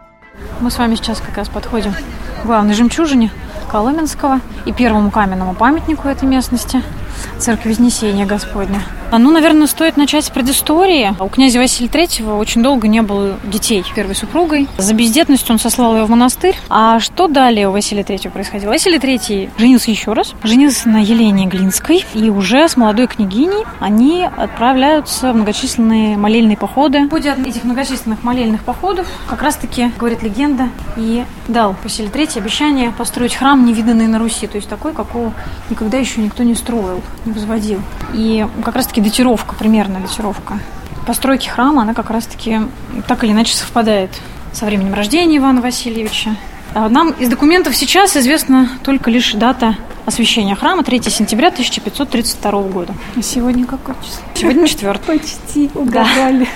Мы 0.61 0.71
с 0.71 0.77
вами 0.77 0.95
сейчас 0.95 1.19
как 1.19 1.35
раз 1.35 1.49
подходим 1.49 1.91
к 1.91 2.45
главной 2.45 2.73
жемчужине 2.73 3.31
Коломенского 3.69 4.39
и 4.65 4.71
первому 4.71 5.11
каменному 5.11 5.55
памятнику 5.55 6.07
этой 6.07 6.25
местности– 6.25 6.81
церкви 7.37 7.71
Вознесения 7.71 8.25
Господня. 8.25 8.81
А, 9.13 9.19
ну, 9.19 9.29
наверное, 9.29 9.67
стоит 9.67 9.95
начать 9.95 10.25
с 10.25 10.31
предыстории. 10.31 11.13
У 11.19 11.27
князя 11.27 11.59
Василия 11.59 11.87
III 11.87 12.35
очень 12.35 12.63
долго 12.63 12.87
не 12.87 13.03
было 13.03 13.35
детей 13.43 13.85
первой 13.93 14.15
супругой. 14.15 14.67
За 14.79 14.95
бездетность 14.95 15.47
он 15.51 15.59
сослал 15.59 15.95
ее 15.95 16.05
в 16.05 16.09
монастырь. 16.09 16.55
А 16.67 16.99
что 16.99 17.27
далее 17.27 17.69
у 17.69 17.71
Василия 17.73 18.01
III 18.01 18.31
происходило? 18.31 18.71
Василий 18.71 18.97
III 18.97 19.51
женился 19.55 19.91
еще 19.91 20.13
раз. 20.13 20.33
Женился 20.41 20.89
на 20.89 20.97
Елене 20.97 21.45
Глинской. 21.45 22.03
И 22.15 22.31
уже 22.31 22.67
с 22.67 22.75
молодой 22.75 23.05
княгиней 23.05 23.65
они 23.79 24.27
отправляются 24.35 25.31
в 25.31 25.35
многочисленные 25.35 26.17
молельные 26.17 26.57
походы. 26.57 27.05
В 27.05 27.11
ходе 27.11 27.35
этих 27.45 27.65
многочисленных 27.65 28.23
молельных 28.23 28.63
походов 28.63 29.05
как 29.29 29.43
раз-таки, 29.43 29.91
говорит 29.99 30.23
легенда, 30.23 30.69
и 30.97 31.23
дал 31.47 31.75
Василий 31.83 32.09
III 32.09 32.39
обещание 32.39 32.91
построить 32.97 33.35
храм, 33.35 33.63
невиданный 33.63 34.07
на 34.07 34.17
Руси. 34.17 34.47
То 34.47 34.55
есть 34.55 34.67
такой, 34.67 34.91
какого 34.91 35.33
никогда 35.69 35.99
еще 35.99 36.19
никто 36.19 36.41
не 36.41 36.55
строил, 36.55 37.03
не 37.25 37.31
возводил. 37.31 37.79
И 38.15 38.47
как 38.65 38.75
раз-таки 38.75 39.02
датировка, 39.03 39.55
примерно 39.55 39.99
датировка 39.99 40.59
постройки 41.05 41.47
храма, 41.47 41.83
она 41.83 41.93
как 41.93 42.09
раз-таки 42.09 42.61
так 43.07 43.23
или 43.23 43.31
иначе 43.31 43.55
совпадает 43.55 44.09
со 44.51 44.65
временем 44.65 44.93
рождения 44.93 45.37
Ивана 45.37 45.61
Васильевича. 45.61 46.35
А 46.73 46.89
нам 46.89 47.11
из 47.11 47.29
документов 47.29 47.75
сейчас 47.75 48.17
известна 48.17 48.69
только 48.83 49.11
лишь 49.11 49.33
дата 49.33 49.77
освящения 50.05 50.55
храма 50.55 50.83
3 50.83 51.03
сентября 51.03 51.49
1532 51.49 52.51
года. 52.63 52.93
А 53.15 53.21
сегодня 53.21 53.65
какое 53.65 53.95
число? 54.01 54.21
Сегодня 54.33 54.67
четвертый. 54.67 55.19
Почти 55.19 55.69
угадали. 55.73 56.47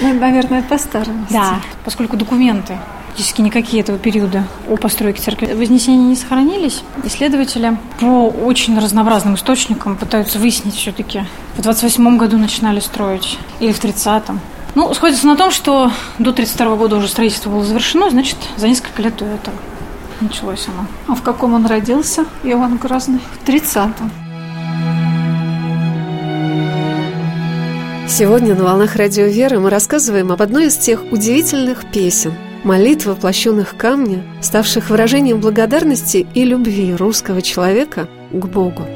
Ну, 0.00 0.12
наверное, 0.14 0.62
по 0.62 0.76
старому. 0.76 1.26
Да, 1.30 1.60
поскольку 1.84 2.16
документы 2.16 2.76
практически 3.10 3.40
никакие 3.40 3.82
этого 3.82 3.98
периода 3.98 4.44
о 4.68 4.76
постройке 4.76 5.20
церкви 5.20 5.52
Вознесения 5.52 6.06
не 6.06 6.14
сохранились. 6.14 6.84
Исследователи 7.02 7.76
по 7.98 8.28
очень 8.28 8.78
разнообразным 8.78 9.34
источникам 9.34 9.96
пытаются 9.96 10.38
выяснить 10.38 10.76
все-таки, 10.76 11.24
в 11.56 11.62
28 11.62 12.16
году 12.16 12.38
начинали 12.38 12.78
строить 12.78 13.36
или 13.58 13.72
в 13.72 13.82
30-м. 13.82 14.38
Ну, 14.76 14.94
сходится 14.94 15.26
на 15.26 15.34
том, 15.34 15.50
что 15.50 15.90
до 16.20 16.32
32 16.32 16.76
года 16.76 16.96
уже 16.96 17.08
строительство 17.08 17.50
было 17.50 17.64
завершено, 17.64 18.10
значит, 18.10 18.36
за 18.56 18.68
несколько 18.68 19.02
лет 19.02 19.16
до 19.16 19.24
этого 19.24 19.56
началось 20.20 20.68
оно. 20.68 20.86
А 21.08 21.16
в 21.16 21.22
каком 21.22 21.54
он 21.54 21.66
родился, 21.66 22.26
Иван 22.44 22.76
Грозный? 22.76 23.20
В 23.42 23.48
30-м. 23.48 24.10
Сегодня 28.08 28.54
на 28.54 28.64
«Волнах 28.64 28.94
Радио 28.94 29.26
Веры» 29.26 29.58
мы 29.58 29.68
рассказываем 29.70 30.30
об 30.30 30.42
одной 30.42 30.66
из 30.66 30.76
тех 30.76 31.02
удивительных 31.10 31.90
песен, 31.90 32.34
молитв, 32.64 33.06
воплощенных 33.06 33.76
камня, 33.76 34.22
ставших 34.40 34.90
выражением 34.90 35.40
благодарности 35.40 36.26
и 36.34 36.44
любви 36.44 36.94
русского 36.94 37.42
человека 37.42 38.08
к 38.32 38.46
Богу. 38.46 38.86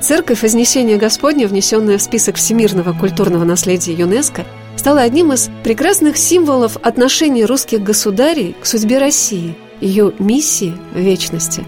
Церковь 0.00 0.42
Вознесения 0.42 0.96
Господня, 0.96 1.46
внесенная 1.46 1.98
в 1.98 2.02
список 2.02 2.36
всемирного 2.36 2.98
культурного 2.98 3.44
наследия 3.44 3.92
ЮНЕСКО, 3.92 4.44
стала 4.76 5.02
одним 5.02 5.32
из 5.32 5.50
прекрасных 5.62 6.16
символов 6.16 6.78
отношений 6.78 7.44
русских 7.44 7.82
государей 7.82 8.56
к 8.58 8.64
судьбе 8.64 8.98
России, 8.98 9.56
ее 9.80 10.12
миссии 10.18 10.74
в 10.94 10.98
вечности. 10.98 11.64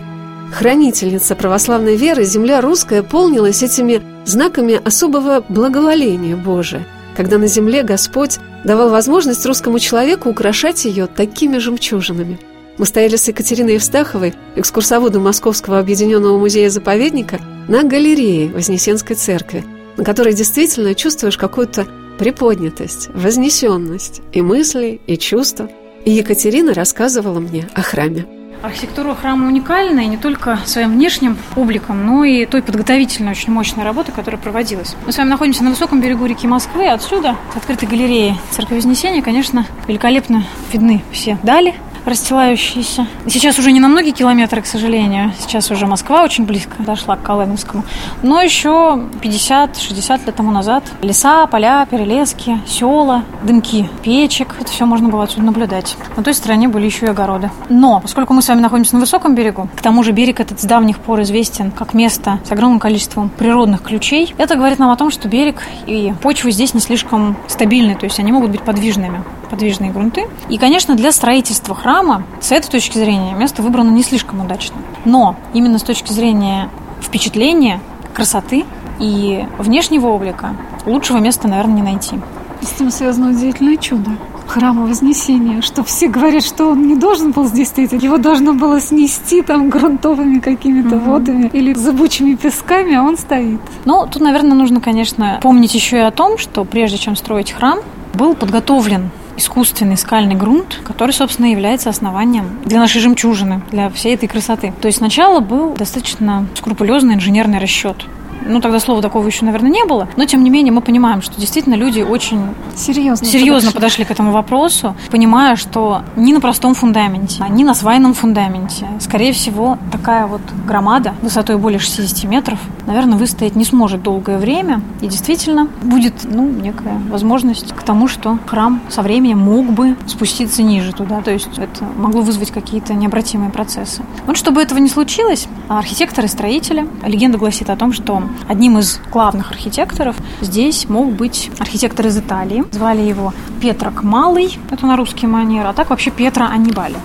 Хранительница 0.53 1.35
православной 1.35 1.97
веры, 1.97 2.25
земля 2.25 2.61
русская 2.61 3.03
полнилась 3.03 3.63
этими 3.63 4.03
знаками 4.25 4.81
особого 4.83 5.45
благоволения 5.49 6.37
Божия, 6.37 6.87
когда 7.17 7.39
на 7.39 7.47
земле 7.47 7.83
Господь 7.83 8.39
давал 8.65 8.91
возможность 8.91 9.45
русскому 9.47 9.79
человеку 9.79 10.31
украшать 10.31 10.85
ее 10.85 11.07
такими 11.07 11.59
жемчужинами. 11.59 12.39
Мы 12.79 12.87
стояли 12.87 13.17
с 13.17 13.29
Екатериной 13.29 13.75
Евстаховой, 13.75 14.35
экскурсоводом 14.57 15.25
Московского 15.25 15.79
объединенного 15.79 16.39
музея-заповедника, 16.39 17.41
на 17.69 17.85
галерее 17.85 18.49
Вознесенской 18.51 19.15
церкви, 19.15 19.65
на 19.97 20.05
которой 20.05 20.35
действительно 20.35 20.95
чувствуешь 20.95 21.37
какую-то 21.37 21.87
приподнятость, 22.19 23.09
вознесенность 23.15 24.21
и 24.33 24.43
мысли, 24.43 25.01
и 25.07 25.17
чувства. 25.17 25.69
И 26.05 26.11
Екатерина 26.11 26.75
рассказывала 26.75 27.39
мне 27.39 27.69
о 27.75 27.83
храме. 27.83 28.27
Архитектура 28.63 29.15
храма 29.15 29.49
уникальна 29.49 30.01
и 30.01 30.07
не 30.07 30.17
только 30.17 30.59
своим 30.67 30.93
внешним 30.93 31.37
обликом, 31.57 32.07
но 32.07 32.25
и 32.25 32.47
той 32.47 32.63
подготовительной 32.63 33.33
очень 33.33 33.53
мощной 33.53 33.85
работы, 33.85 34.13
которая 34.13 34.41
проводилась. 34.41 34.95
Мы 35.05 35.13
с 35.13 35.19
вами 35.19 35.31
находимся 35.31 35.65
на 35.65 35.71
высоком 35.71 36.01
берегу 36.01 36.27
реки 36.27 36.47
Москвы. 36.47 36.87
Отсюда, 36.89 37.37
с 37.53 37.57
открытой 37.57 37.89
галереи 37.89 38.37
Церкви 38.51 38.77
Вознесения, 38.77 39.21
конечно, 39.21 39.67
великолепно 39.89 40.45
видны 40.73 41.03
все 41.11 41.39
дали, 41.43 41.75
расстилающиеся. 42.05 43.07
Сейчас 43.27 43.59
уже 43.59 43.73
не 43.73 43.81
на 43.81 43.89
многие 43.89 44.13
километры, 44.13 44.63
к 44.63 44.67
сожалению. 44.67 45.33
Сейчас 45.39 45.71
уже 45.71 45.87
Москва 45.87 46.23
очень 46.23 46.45
близко 46.45 46.83
дошла 46.83 47.17
к 47.17 47.23
Колыменскому. 47.23 47.85
Но 48.23 48.41
еще 48.41 49.01
50-60 49.23 50.27
лет 50.27 50.37
тому 50.37 50.51
назад 50.51 50.85
леса, 51.03 51.47
поля, 51.47 51.87
перелески, 51.91 52.61
села, 52.67 53.25
дымки 53.43 53.89
печек. 54.03 54.57
Это 54.61 54.71
все 54.71 54.87
можно 54.87 55.09
было 55.09 55.25
отсюда 55.25 55.43
наблюдать. 55.43 55.97
На 56.17 56.23
той 56.23 56.35
стороне 56.35 56.69
были 56.69 56.87
еще 56.87 57.07
и 57.07 57.09
огороды. 57.11 57.51
Но, 57.69 58.01
поскольку 58.01 58.33
мы 58.35 58.43
с 58.43 58.49
вами 58.49 58.61
находимся 58.61 58.95
на 58.95 59.01
высоком 59.01 59.35
берегу, 59.35 59.69
к 59.77 59.81
тому 59.81 60.03
же 60.03 60.13
берег 60.13 60.41
этот 60.41 60.61
с 60.61 60.65
давних 60.65 60.99
пор 60.99 61.23
известен 61.23 61.71
как 61.71 61.95
место 61.95 62.41
с 62.45 62.53
огромным 62.53 62.81
количеством 62.81 63.29
природных 63.29 63.83
ключей, 63.83 64.35
это 64.39 64.57
говорит 64.57 64.79
нам 64.79 64.91
о 64.91 64.97
том, 64.97 65.11
что 65.11 65.29
берег 65.29 65.63
и 65.87 66.13
почва 66.23 66.51
здесь 66.51 66.75
не 66.75 66.81
слишком 66.81 67.37
стабильны, 67.47 67.95
то 67.95 68.05
есть 68.05 68.19
они 68.19 68.33
могут 68.33 68.51
быть 68.51 68.63
подвижными, 68.63 69.23
подвижные 69.53 69.93
грунты. 69.93 70.25
И, 70.49 70.57
конечно, 70.57 70.95
для 70.97 71.13
строительства 71.13 71.75
храма 71.75 72.25
с 72.41 72.51
этой 72.53 72.71
точки 72.71 72.97
зрения, 72.97 73.35
место 73.35 73.63
выбрано 73.63 73.91
не 73.91 74.03
слишком 74.03 74.41
удачно. 74.41 74.77
Но 75.05 75.37
именно 75.53 75.79
с 75.79 75.83
точки 75.83 76.11
зрения 76.11 76.71
впечатления, 77.03 77.81
красоты 78.15 78.65
и 78.99 79.47
внешнего 79.59 80.09
облика 80.09 80.57
лучшего 80.87 81.19
места, 81.19 81.49
наверное, 81.49 81.75
не 81.75 81.83
найти. 81.83 82.19
С 82.63 82.73
этим 82.75 82.91
связано 82.91 83.31
удивительное 83.31 83.77
чудо 83.77 84.11
храма 84.47 84.87
Вознесения, 84.87 85.63
что 85.63 85.83
все 85.83 86.09
говорят, 86.09 86.45
что 86.45 86.71
он 86.71 86.87
не 86.87 86.95
должен 86.95 87.33
был 87.33 87.47
здесь 87.47 87.69
стоять, 87.69 87.93
его 87.93 88.19
должно 88.19 88.53
было 88.53 88.81
снести 88.81 89.41
там 89.41 89.71
грунтовыми 89.71 90.41
какими-то 90.41 90.97
угу. 90.97 91.11
водами 91.11 91.51
или 91.53 91.73
зыбучими 91.73 92.35
песками, 92.35 92.95
а 92.95 93.03
он 93.03 93.17
стоит. 93.17 93.61
Ну, 93.85 94.07
тут, 94.11 94.21
наверное, 94.21 94.55
нужно, 94.55 94.81
конечно, 94.81 95.39
помнить 95.43 95.75
еще 95.75 95.99
и 95.99 96.01
о 96.01 96.11
том, 96.11 96.37
что 96.37 96.65
прежде 96.65 96.99
чем 96.99 97.17
строить 97.17 97.53
храм, 97.53 97.79
был 98.15 98.35
подготовлен 98.35 99.11
искусственный 99.43 99.97
скальный 99.97 100.37
грунт, 100.37 100.81
который, 100.85 101.11
собственно, 101.11 101.47
является 101.47 101.91
основанием 101.91 102.61
для 102.65 102.79
нашей 102.79 103.01
жемчужины, 103.01 103.63
для 103.71 103.91
всей 103.91 104.15
этой 104.15 104.29
красоты. 104.29 104.73
То 104.81 104.87
есть 104.87 104.99
сначала 104.99 105.41
был 105.41 105.75
достаточно 105.75 106.47
скрупулезный 106.55 107.15
инженерный 107.15 107.59
расчет 107.59 108.07
ну, 108.47 108.61
тогда 108.61 108.81
слова 108.81 109.03
такого 109.03 109.27
еще, 109.27 109.45
наверное, 109.45 109.71
не 109.71 109.85
было. 109.85 110.09
Но, 110.17 110.25
тем 110.25 110.43
не 110.45 110.51
менее, 110.51 110.73
мы 110.73 110.81
понимаем, 110.81 111.23
что 111.23 111.39
действительно 111.41 111.75
люди 111.75 112.01
очень 112.01 112.41
серьезно, 112.77 113.27
серьезно 113.27 113.71
подошли. 113.71 113.75
подошли 113.75 114.05
к 114.05 114.11
этому 114.11 114.33
вопросу, 114.33 114.95
понимая, 115.11 115.57
что 115.57 116.03
ни 116.17 116.33
на 116.33 116.41
простом 116.41 116.75
фундаменте, 116.75 117.45
ни 117.51 117.65
на 117.65 117.75
свайном 117.75 118.15
фундаменте, 118.15 118.87
скорее 119.01 119.33
всего, 119.33 119.79
такая 119.91 120.27
вот 120.27 120.41
громада 120.67 121.15
высотой 121.23 121.57
более 121.57 121.79
60 121.79 122.25
метров, 122.25 122.59
наверное, 122.87 123.19
выстоять 123.19 123.57
не 123.57 123.65
сможет 123.65 124.03
долгое 124.03 124.39
время. 124.39 124.81
И 125.01 125.07
действительно 125.07 125.69
будет, 125.83 126.15
ну, 126.25 126.49
некая 126.49 127.01
возможность 127.09 127.73
к 127.73 127.83
тому, 127.83 128.09
что 128.09 128.39
храм 128.47 128.81
со 128.89 129.03
временем 129.03 129.39
мог 129.39 129.67
бы 129.67 129.97
спуститься 130.07 130.63
ниже 130.63 130.93
туда. 130.93 131.21
То 131.23 131.31
есть 131.31 131.59
это 131.59 131.85
могло 131.97 132.23
вызвать 132.23 132.51
какие-то 132.51 132.95
необратимые 132.95 133.51
процессы. 133.51 134.03
Вот 134.27 134.37
чтобы 134.37 134.63
этого 134.63 134.79
не 134.79 134.89
случилось, 134.89 135.49
архитекторы, 135.69 136.29
строители, 136.29 136.87
легенда 137.07 137.39
гласит 137.39 137.71
о 137.71 137.77
том, 137.77 137.93
что 137.93 138.23
Одним 138.49 138.79
из 138.79 139.01
главных 139.11 139.51
архитекторов 139.51 140.17
здесь 140.41 140.89
мог 140.89 141.13
быть 141.13 141.51
архитектор 141.59 142.07
из 142.07 142.19
Италии. 142.19 142.65
Звали 142.73 143.01
его 143.03 143.33
Петрок 143.61 144.03
Малый, 144.03 144.59
это 144.71 144.87
на 144.87 144.97
русский 144.97 145.27
манер, 145.27 145.67
а 145.67 145.73
так 145.73 145.91
вообще 145.91 146.11
Петра 146.11 146.49
Аннибали. 146.49 146.97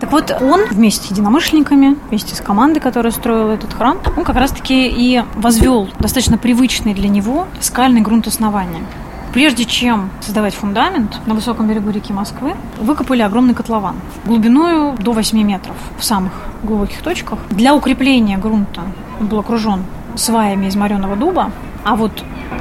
Так 0.00 0.12
вот, 0.12 0.36
он 0.40 0.66
вместе 0.70 1.08
с 1.08 1.10
единомышленниками, 1.10 1.96
вместе 2.08 2.34
с 2.34 2.40
командой, 2.40 2.80
которая 2.80 3.12
строила 3.12 3.52
этот 3.52 3.72
храм, 3.72 3.98
он 4.16 4.24
как 4.24 4.36
раз-таки 4.36 4.86
и 4.88 5.22
возвел 5.34 5.88
достаточно 5.98 6.36
привычный 6.36 6.94
для 6.94 7.08
него 7.08 7.46
скальный 7.60 8.00
грунт 8.00 8.26
основания. 8.26 8.82
Прежде 9.32 9.64
чем 9.64 10.10
создавать 10.20 10.54
фундамент 10.54 11.18
на 11.26 11.34
высоком 11.34 11.66
берегу 11.66 11.90
реки 11.90 12.12
Москвы, 12.12 12.54
выкопали 12.80 13.20
огромный 13.22 13.54
котлован 13.54 13.96
глубиной 14.24 14.96
до 14.96 15.12
8 15.12 15.42
метров 15.42 15.74
в 15.98 16.04
самых 16.04 16.32
глубоких 16.62 17.02
точках. 17.02 17.40
Для 17.50 17.74
укрепления 17.74 18.38
грунта 18.38 18.82
он 19.18 19.26
был 19.26 19.40
окружен 19.40 19.84
сваями 20.16 20.66
из 20.66 20.76
мореного 20.76 21.16
дуба, 21.16 21.50
а 21.84 21.96
вот 21.96 22.12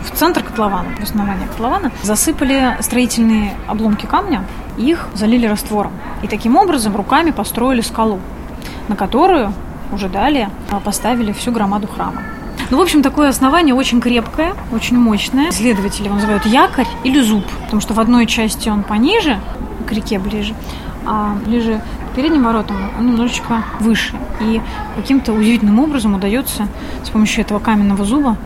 в 0.04 0.18
центр 0.18 0.44
котлована, 0.44 0.90
в 1.00 1.04
основании 1.04 1.46
котлована, 1.46 1.92
засыпали 2.02 2.78
строительные 2.82 3.54
обломки 3.68 4.06
камня, 4.06 4.44
их 4.78 5.08
залили 5.14 5.46
раствором. 5.46 5.94
И 6.24 6.28
таким 6.28 6.56
образом 6.56 6.96
руками 6.96 7.32
построили 7.32 7.82
скалу, 7.82 8.20
на 8.88 8.96
которую 8.96 9.54
уже 9.92 10.10
далее 10.10 10.50
поставили 10.84 11.32
всю 11.32 11.52
громаду 11.52 11.88
храма. 11.88 12.24
Ну, 12.70 12.78
в 12.78 12.82
общем, 12.82 13.04
такое 13.04 13.30
основание 13.30 13.76
очень 13.76 14.02
крепкое, 14.02 14.54
очень 14.72 14.98
мощное. 14.98 15.50
Исследователи 15.50 16.06
его 16.06 16.16
называют 16.16 16.46
якорь 16.46 16.88
или 17.04 17.22
зуб, 17.22 17.46
потому 17.66 17.82
что 17.82 17.94
в 17.94 18.00
одной 18.00 18.26
части 18.26 18.70
он 18.70 18.84
пониже, 18.84 19.40
к 19.88 19.92
реке 19.92 20.18
ближе, 20.18 20.56
а 21.06 21.36
ближе 21.46 21.82
передним 22.16 22.44
воротам 22.44 22.78
он 22.98 23.08
немножечко 23.08 23.64
выше. 23.80 24.16
И 24.42 24.62
каким-то 24.96 25.34
удивительным 25.34 25.80
образом 25.80 26.16
удается 26.16 26.68
с 27.04 27.10
помощью 27.10 27.44
этого 27.44 27.60
каменного 27.60 28.06
зуба 28.06 28.38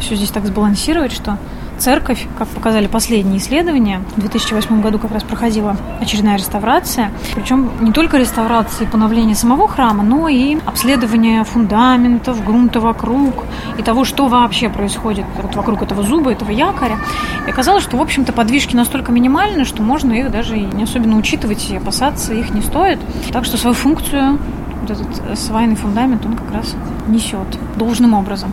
все 0.00 0.16
здесь 0.16 0.30
так 0.30 0.46
сбалансировать, 0.46 1.12
что 1.12 1.38
церковь, 1.78 2.26
как 2.38 2.48
показали 2.48 2.86
последние 2.86 3.38
исследования, 3.38 4.02
в 4.16 4.20
2008 4.20 4.80
году 4.80 4.98
как 4.98 5.12
раз 5.12 5.22
проходила 5.22 5.76
очередная 6.00 6.36
реставрация. 6.36 7.10
Причем 7.34 7.70
не 7.80 7.92
только 7.92 8.18
реставрация 8.18 8.86
и 8.86 8.90
поновление 8.90 9.34
самого 9.34 9.68
храма, 9.68 10.02
но 10.02 10.28
и 10.28 10.56
обследование 10.64 11.44
фундаментов, 11.44 12.44
грунта 12.44 12.80
вокруг 12.80 13.44
и 13.78 13.82
того, 13.82 14.04
что 14.04 14.28
вообще 14.28 14.68
происходит 14.68 15.24
вот 15.40 15.54
вокруг 15.54 15.82
этого 15.82 16.02
зуба, 16.02 16.32
этого 16.32 16.50
якоря. 16.50 16.98
И 17.46 17.50
оказалось, 17.50 17.84
что, 17.84 17.96
в 17.96 18.02
общем-то, 18.02 18.32
подвижки 18.32 18.74
настолько 18.76 19.12
минимальны, 19.12 19.64
что 19.64 19.82
можно 19.82 20.12
их 20.12 20.30
даже 20.30 20.56
и 20.56 20.64
не 20.64 20.84
особенно 20.84 21.16
учитывать 21.16 21.70
и 21.70 21.76
опасаться 21.76 22.34
их 22.34 22.50
не 22.50 22.62
стоит. 22.62 22.98
Так 23.32 23.44
что 23.44 23.56
свою 23.56 23.74
функцию 23.74 24.38
вот 24.80 24.90
этот 24.90 25.38
свайный 25.38 25.76
фундамент 25.76 26.24
он 26.26 26.36
как 26.36 26.52
раз 26.52 26.74
несет 27.08 27.46
должным 27.76 28.14
образом. 28.14 28.52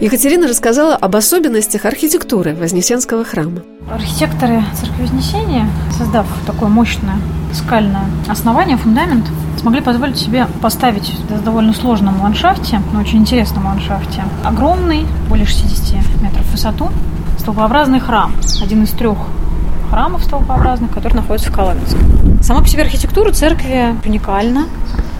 Екатерина 0.00 0.46
рассказала 0.46 0.94
об 0.94 1.16
особенностях 1.16 1.84
архитектуры 1.84 2.54
Вознесенского 2.54 3.24
храма. 3.24 3.62
Архитекторы 3.92 4.62
Церкви 4.78 5.02
Вознесения, 5.02 5.68
создав 5.90 6.24
такое 6.46 6.68
мощное 6.68 7.16
скальное 7.52 8.04
основание, 8.28 8.76
фундамент, 8.76 9.24
смогли 9.58 9.80
позволить 9.80 10.16
себе 10.16 10.46
поставить 10.62 11.10
в 11.28 11.42
довольно 11.42 11.72
сложном 11.72 12.22
ландшафте, 12.22 12.80
но 12.92 13.00
очень 13.00 13.18
интересном 13.18 13.66
ландшафте, 13.66 14.22
огромный, 14.44 15.04
более 15.28 15.46
60 15.46 16.22
метров 16.22 16.46
в 16.46 16.52
высоту, 16.52 16.90
столбообразный 17.38 17.98
храм, 17.98 18.32
один 18.62 18.84
из 18.84 18.90
трех 18.90 19.18
храмов 19.90 20.22
столбообразных, 20.22 20.92
который 20.92 21.14
находится 21.14 21.50
в 21.50 21.54
Коломенске. 21.54 21.98
Сама 22.40 22.60
по 22.60 22.68
себе 22.68 22.82
архитектура 22.82 23.32
церкви 23.32 23.96
уникальна 24.04 24.66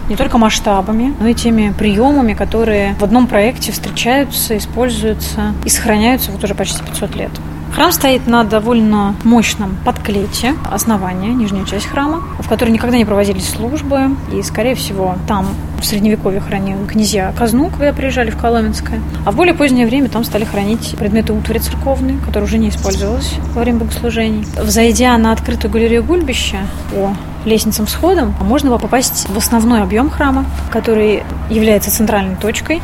не 0.08 0.16
только 0.16 0.38
масштабами, 0.38 1.14
но 1.20 1.28
и 1.28 1.34
теми 1.34 1.72
приемами, 1.76 2.34
которые 2.34 2.94
в 2.98 3.04
одном 3.04 3.26
проекте 3.26 3.72
встречаются, 3.72 4.56
используются 4.56 5.54
и 5.64 5.68
сохраняются 5.68 6.30
вот 6.32 6.42
уже 6.42 6.54
почти 6.54 6.82
500 6.82 7.16
лет. 7.16 7.30
Храм 7.74 7.92
стоит 7.92 8.26
на 8.26 8.44
довольно 8.44 9.14
мощном 9.24 9.76
подклете 9.84 10.54
основания, 10.70 11.28
нижняя 11.28 11.64
часть 11.64 11.86
храма, 11.86 12.22
в 12.40 12.48
которой 12.48 12.70
никогда 12.70 12.96
не 12.96 13.04
проводились 13.04 13.48
службы, 13.48 14.16
и, 14.32 14.42
скорее 14.42 14.74
всего, 14.74 15.16
там 15.28 15.46
в 15.80 15.84
Средневековье 15.84 16.40
хранил 16.40 16.78
князья 16.86 17.32
казну, 17.38 17.70
когда 17.70 17.92
приезжали 17.92 18.30
в 18.30 18.36
Коломенское. 18.36 19.00
А 19.24 19.30
в 19.30 19.36
более 19.36 19.54
позднее 19.54 19.86
время 19.86 20.08
там 20.08 20.24
стали 20.24 20.44
хранить 20.44 20.96
предметы 20.98 21.32
утвари 21.32 21.58
церковные, 21.58 22.18
которые 22.18 22.48
уже 22.48 22.58
не 22.58 22.70
использовались 22.70 23.34
во 23.54 23.62
время 23.62 23.80
богослужений. 23.80 24.44
Взойдя 24.60 25.16
на 25.18 25.32
открытую 25.32 25.70
галерею 25.70 26.02
гульбища 26.02 26.58
по 26.90 27.14
лестницам 27.44 27.86
сходом, 27.86 28.34
можно 28.40 28.76
попасть 28.78 29.28
в 29.28 29.36
основной 29.36 29.82
объем 29.82 30.10
храма, 30.10 30.44
который 30.70 31.22
является 31.50 31.90
центральной 31.90 32.36
точкой. 32.36 32.82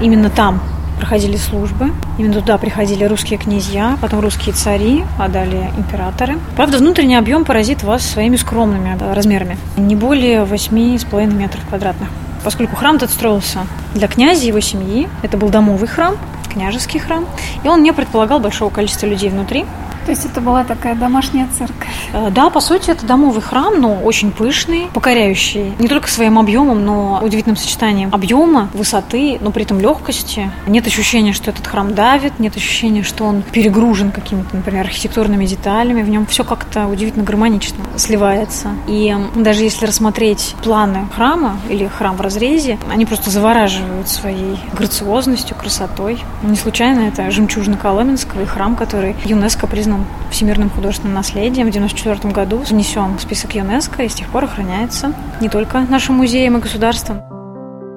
Именно 0.00 0.30
там 0.30 0.60
проходили 0.98 1.36
службы. 1.36 1.92
Именно 2.18 2.34
туда 2.34 2.58
приходили 2.58 3.04
русские 3.04 3.38
князья, 3.38 3.98
потом 4.00 4.20
русские 4.20 4.54
цари, 4.54 5.04
а 5.18 5.28
далее 5.28 5.70
императоры. 5.76 6.38
Правда, 6.56 6.78
внутренний 6.78 7.16
объем 7.16 7.44
поразит 7.44 7.82
вас 7.82 8.02
своими 8.02 8.36
скромными 8.36 8.96
размерами. 9.14 9.58
Не 9.76 9.96
более 9.96 10.44
8,5 10.44 11.34
метров 11.34 11.66
квадратных. 11.68 12.08
Поскольку 12.42 12.76
храм 12.76 12.96
этот 12.96 13.10
строился 13.10 13.60
для 13.94 14.06
князя 14.06 14.44
и 14.44 14.48
его 14.48 14.60
семьи, 14.60 15.08
это 15.22 15.36
был 15.36 15.48
домовый 15.48 15.88
храм, 15.88 16.16
княжеский 16.52 17.00
храм, 17.00 17.26
и 17.62 17.68
он 17.68 17.82
не 17.82 17.92
предполагал 17.92 18.38
большого 18.38 18.70
количества 18.70 19.06
людей 19.06 19.30
внутри. 19.30 19.64
То 20.04 20.10
есть 20.10 20.26
это 20.26 20.40
была 20.40 20.64
такая 20.64 20.94
домашняя 20.94 21.48
церковь? 21.56 21.88
Э, 22.12 22.30
да, 22.30 22.50
по 22.50 22.60
сути, 22.60 22.90
это 22.90 23.06
домовый 23.06 23.40
храм, 23.40 23.80
но 23.80 24.00
очень 24.00 24.30
пышный, 24.30 24.88
покоряющий 24.92 25.72
не 25.78 25.88
только 25.88 26.08
своим 26.08 26.38
объемом, 26.38 26.84
но 26.84 27.20
удивительным 27.22 27.56
сочетанием 27.56 28.10
объема, 28.12 28.68
высоты, 28.74 29.38
но 29.40 29.50
при 29.50 29.64
этом 29.64 29.80
легкости. 29.80 30.50
Нет 30.66 30.86
ощущения, 30.86 31.32
что 31.32 31.50
этот 31.50 31.66
храм 31.66 31.94
давит, 31.94 32.38
нет 32.38 32.56
ощущения, 32.56 33.02
что 33.02 33.24
он 33.24 33.42
перегружен 33.42 34.10
какими-то, 34.10 34.54
например, 34.56 34.84
архитектурными 34.84 35.46
деталями. 35.46 36.02
В 36.02 36.08
нем 36.08 36.26
все 36.26 36.44
как-то 36.44 36.86
удивительно 36.86 37.24
гармонично 37.24 37.78
сливается. 37.96 38.68
И 38.86 39.16
даже 39.34 39.64
если 39.64 39.86
рассмотреть 39.86 40.54
планы 40.62 41.08
храма 41.14 41.56
или 41.70 41.86
храм 41.86 42.16
в 42.16 42.20
разрезе, 42.20 42.78
они 42.90 43.06
просто 43.06 43.30
завораживают 43.30 44.08
своей 44.08 44.58
грациозностью, 44.74 45.56
красотой. 45.56 46.22
Не 46.42 46.56
случайно 46.56 47.00
это 47.00 47.30
жемчужина 47.30 47.76
Коломенского 47.76 48.42
и 48.42 48.44
храм, 48.44 48.76
который 48.76 49.16
ЮНЕСКО 49.24 49.66
признал 49.66 49.93
признан 49.94 50.06
всемирным 50.30 50.70
художественным 50.70 51.14
наследием. 51.14 51.66
В 51.66 51.70
1994 51.70 52.32
году 52.32 52.58
внесен 52.58 53.16
в 53.16 53.22
список 53.22 53.54
ЮНЕСКО 53.54 54.02
и 54.02 54.08
с 54.08 54.14
тех 54.14 54.28
пор 54.28 54.44
охраняется 54.44 55.12
не 55.40 55.48
только 55.48 55.80
нашим 55.80 56.16
музеем 56.16 56.56
и 56.56 56.60
государством. 56.60 57.22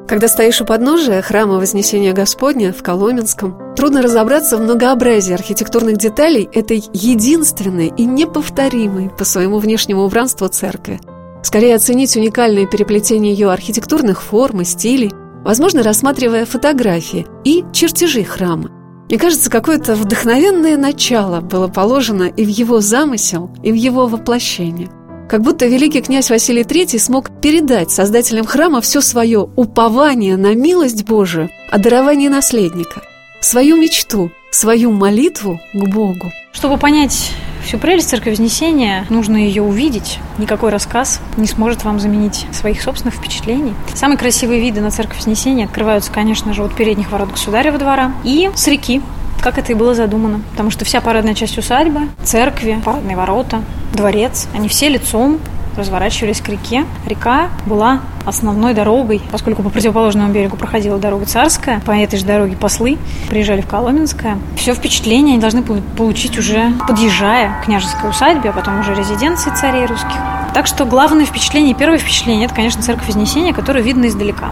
Когда 0.07 0.29
стоишь 0.29 0.61
у 0.61 0.65
подножия 0.65 1.21
храма 1.21 1.55
Вознесения 1.55 2.13
Господня 2.13 2.71
в 2.71 2.81
Коломенском, 2.81 3.75
трудно 3.75 4.01
разобраться 4.01 4.57
в 4.57 4.61
многообразии 4.61 5.33
архитектурных 5.33 5.97
деталей 5.97 6.47
этой 6.53 6.81
единственной 6.93 7.87
и 7.87 8.05
неповторимой 8.05 9.09
по 9.09 9.25
своему 9.25 9.57
внешнему 9.59 10.03
убранству 10.03 10.47
церкви. 10.47 11.01
Скорее 11.43 11.75
оценить 11.75 12.15
уникальное 12.15 12.65
переплетение 12.65 13.33
ее 13.33 13.51
архитектурных 13.51 14.21
форм 14.21 14.61
и 14.61 14.65
стилей, 14.65 15.11
возможно, 15.43 15.83
рассматривая 15.83 16.45
фотографии 16.45 17.27
и 17.43 17.65
чертежи 17.73 18.23
храма. 18.23 18.76
Мне 19.09 19.17
кажется, 19.17 19.49
какое-то 19.49 19.95
вдохновенное 19.95 20.75
начало 20.75 21.39
было 21.39 21.69
положено 21.69 22.23
и 22.23 22.43
в 22.43 22.49
его 22.49 22.81
замысел, 22.81 23.49
и 23.63 23.71
в 23.71 23.75
его 23.75 24.07
воплощение. 24.07 24.89
Как 25.29 25.41
будто 25.41 25.65
великий 25.65 26.01
князь 26.01 26.29
Василий 26.29 26.63
III 26.63 26.99
смог 26.99 27.29
передать 27.41 27.91
создателям 27.91 28.45
храма 28.45 28.81
все 28.81 29.01
свое 29.01 29.49
упование 29.55 30.35
на 30.35 30.55
милость 30.55 31.05
Божию, 31.05 31.49
о 31.69 31.79
даровании 31.79 32.27
наследника, 32.27 33.01
свою 33.39 33.77
мечту, 33.77 34.31
свою 34.51 34.91
молитву 34.91 35.59
к 35.73 35.87
Богу. 35.89 36.31
Чтобы 36.51 36.77
понять 36.77 37.31
всю 37.67 37.79
прелесть 37.79 38.09
Церкви 38.09 38.29
Вознесения, 38.29 39.05
нужно 39.09 39.35
ее 39.35 39.61
увидеть. 39.61 40.19
Никакой 40.37 40.71
рассказ 40.71 41.19
не 41.35 41.47
сможет 41.47 41.83
вам 41.83 41.99
заменить 41.99 42.45
своих 42.53 42.81
собственных 42.81 43.15
впечатлений. 43.15 43.73
Самые 43.93 44.17
красивые 44.17 44.61
виды 44.61 44.79
на 44.79 44.89
Церковь 44.89 45.17
Вознесения 45.17 45.65
открываются, 45.65 46.09
конечно 46.09 46.53
же, 46.53 46.63
от 46.63 46.73
передних 46.73 47.11
ворот 47.11 47.29
Государева 47.29 47.77
двора 47.77 48.13
и 48.23 48.49
с 48.55 48.67
реки, 48.67 49.01
как 49.41 49.57
это 49.57 49.73
и 49.73 49.75
было 49.75 49.93
задумано. 49.93 50.41
Потому 50.51 50.71
что 50.71 50.85
вся 50.85 51.01
парадная 51.01 51.33
часть 51.33 51.57
усадьбы, 51.57 52.07
церкви, 52.23 52.81
парадные 52.85 53.17
ворота, 53.17 53.61
дворец, 53.93 54.47
они 54.53 54.69
все 54.69 54.87
лицом 54.87 55.37
разворачивались 55.77 56.41
к 56.41 56.49
реке. 56.49 56.85
Река 57.05 57.49
была 57.65 58.01
основной 58.25 58.73
дорогой, 58.73 59.21
поскольку 59.31 59.63
по 59.63 59.69
противоположному 59.69 60.31
берегу 60.33 60.57
проходила 60.57 60.97
дорога 60.99 61.25
Царская, 61.25 61.79
по 61.81 61.91
этой 61.91 62.19
же 62.19 62.25
дороге 62.25 62.55
послы 62.57 62.97
приезжали 63.29 63.61
в 63.61 63.67
Коломенское. 63.67 64.37
Все 64.57 64.73
впечатление 64.73 65.33
они 65.33 65.41
должны 65.41 65.61
получить 65.61 66.37
уже 66.37 66.73
подъезжая 66.87 67.61
к 67.61 67.65
княжеской 67.65 68.09
усадьбе, 68.09 68.49
а 68.49 68.53
потом 68.53 68.79
уже 68.79 68.93
резиденции 68.93 69.51
царей 69.51 69.85
русских. 69.85 70.17
Так 70.53 70.67
что 70.67 70.85
главное 70.85 71.25
впечатление, 71.25 71.75
первое 71.75 71.99
впечатление, 71.99 72.45
это, 72.45 72.55
конечно, 72.55 72.81
церковь 72.81 73.07
Вознесения, 73.07 73.53
которую 73.53 73.83
видно 73.83 74.07
издалека. 74.07 74.51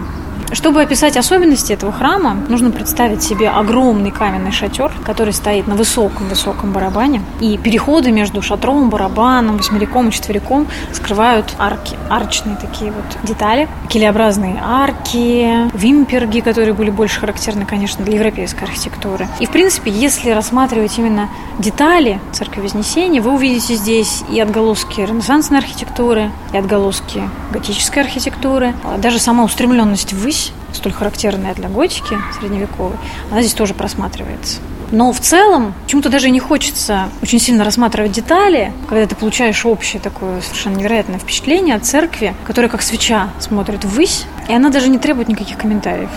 Чтобы 0.56 0.80
описать 0.80 1.18
особенности 1.18 1.74
этого 1.74 1.92
храма, 1.92 2.34
нужно 2.48 2.70
представить 2.70 3.22
себе 3.22 3.50
огромный 3.50 4.10
каменный 4.10 4.52
шатер, 4.52 4.90
который 5.04 5.34
стоит 5.34 5.66
на 5.66 5.74
высоком-высоком 5.74 6.72
барабане. 6.72 7.20
И 7.40 7.58
переходы 7.58 8.10
между 8.10 8.40
шатром, 8.40 8.88
барабаном, 8.88 9.58
восьмериком 9.58 10.08
и 10.08 10.12
четвериком 10.12 10.66
скрывают 10.94 11.54
арки, 11.58 11.94
арочные 12.08 12.56
такие 12.56 12.90
вот 12.90 13.04
детали. 13.22 13.68
Килеобразные 13.90 14.56
арки, 14.64 15.70
вимперги, 15.76 16.40
которые 16.40 16.72
были 16.72 16.88
больше 16.88 17.20
характерны, 17.20 17.66
конечно, 17.66 18.02
для 18.02 18.14
европейской 18.14 18.64
архитектуры. 18.64 19.28
И, 19.40 19.44
в 19.44 19.50
принципе, 19.50 19.90
если 19.90 20.30
рассматривать 20.30 20.96
именно 20.96 21.28
детали 21.58 22.18
Церкви 22.32 22.62
Вознесения, 22.62 23.20
вы 23.20 23.34
увидите 23.34 23.74
здесь 23.74 24.24
и 24.30 24.40
отголоски 24.40 25.02
ренессансной 25.02 25.58
архитектуры, 25.58 26.30
и 26.54 26.56
отголоски 26.56 27.28
готической 27.52 28.02
архитектуры, 28.02 28.74
а 28.84 28.96
даже 28.96 29.18
сама 29.18 29.44
устремленность 29.44 30.14
ввысь 30.14 30.45
столь 30.76 30.92
характерная 30.92 31.54
для 31.54 31.68
готики 31.68 32.18
средневековой, 32.38 32.96
она 33.30 33.40
здесь 33.40 33.54
тоже 33.54 33.74
просматривается. 33.74 34.60
Но 34.92 35.12
в 35.12 35.18
целом 35.20 35.74
почему-то 35.84 36.10
даже 36.10 36.30
не 36.30 36.38
хочется 36.38 37.08
очень 37.20 37.40
сильно 37.40 37.64
рассматривать 37.64 38.12
детали, 38.12 38.72
когда 38.88 39.06
ты 39.06 39.16
получаешь 39.16 39.66
общее 39.66 40.00
такое 40.00 40.40
совершенно 40.40 40.76
невероятное 40.76 41.18
впечатление 41.18 41.74
от 41.74 41.84
церкви, 41.84 42.34
которая 42.46 42.70
как 42.70 42.82
свеча 42.82 43.30
смотрит 43.40 43.84
ввысь, 43.84 44.26
и 44.48 44.54
она 44.54 44.70
даже 44.70 44.88
не 44.88 44.98
требует 44.98 45.28
никаких 45.28 45.58
комментариев. 45.58 46.10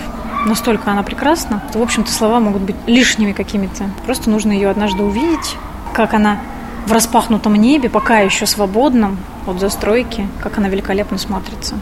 Настолько 0.46 0.90
она 0.90 1.02
прекрасна, 1.02 1.62
что, 1.70 1.80
в 1.80 1.82
общем-то, 1.82 2.10
слова 2.10 2.40
могут 2.40 2.62
быть 2.62 2.76
лишними 2.86 3.32
какими-то. 3.32 3.90
Просто 4.06 4.30
нужно 4.30 4.52
ее 4.52 4.70
однажды 4.70 5.02
увидеть, 5.02 5.56
как 5.92 6.14
она 6.14 6.40
в 6.86 6.92
распахнутом 6.92 7.56
небе, 7.56 7.90
пока 7.90 8.20
еще 8.20 8.46
свободном 8.46 9.18
от 9.46 9.60
застройки, 9.60 10.26
как 10.42 10.58
она 10.58 10.68
великолепно 10.68 11.18
смотрится. 11.18 11.74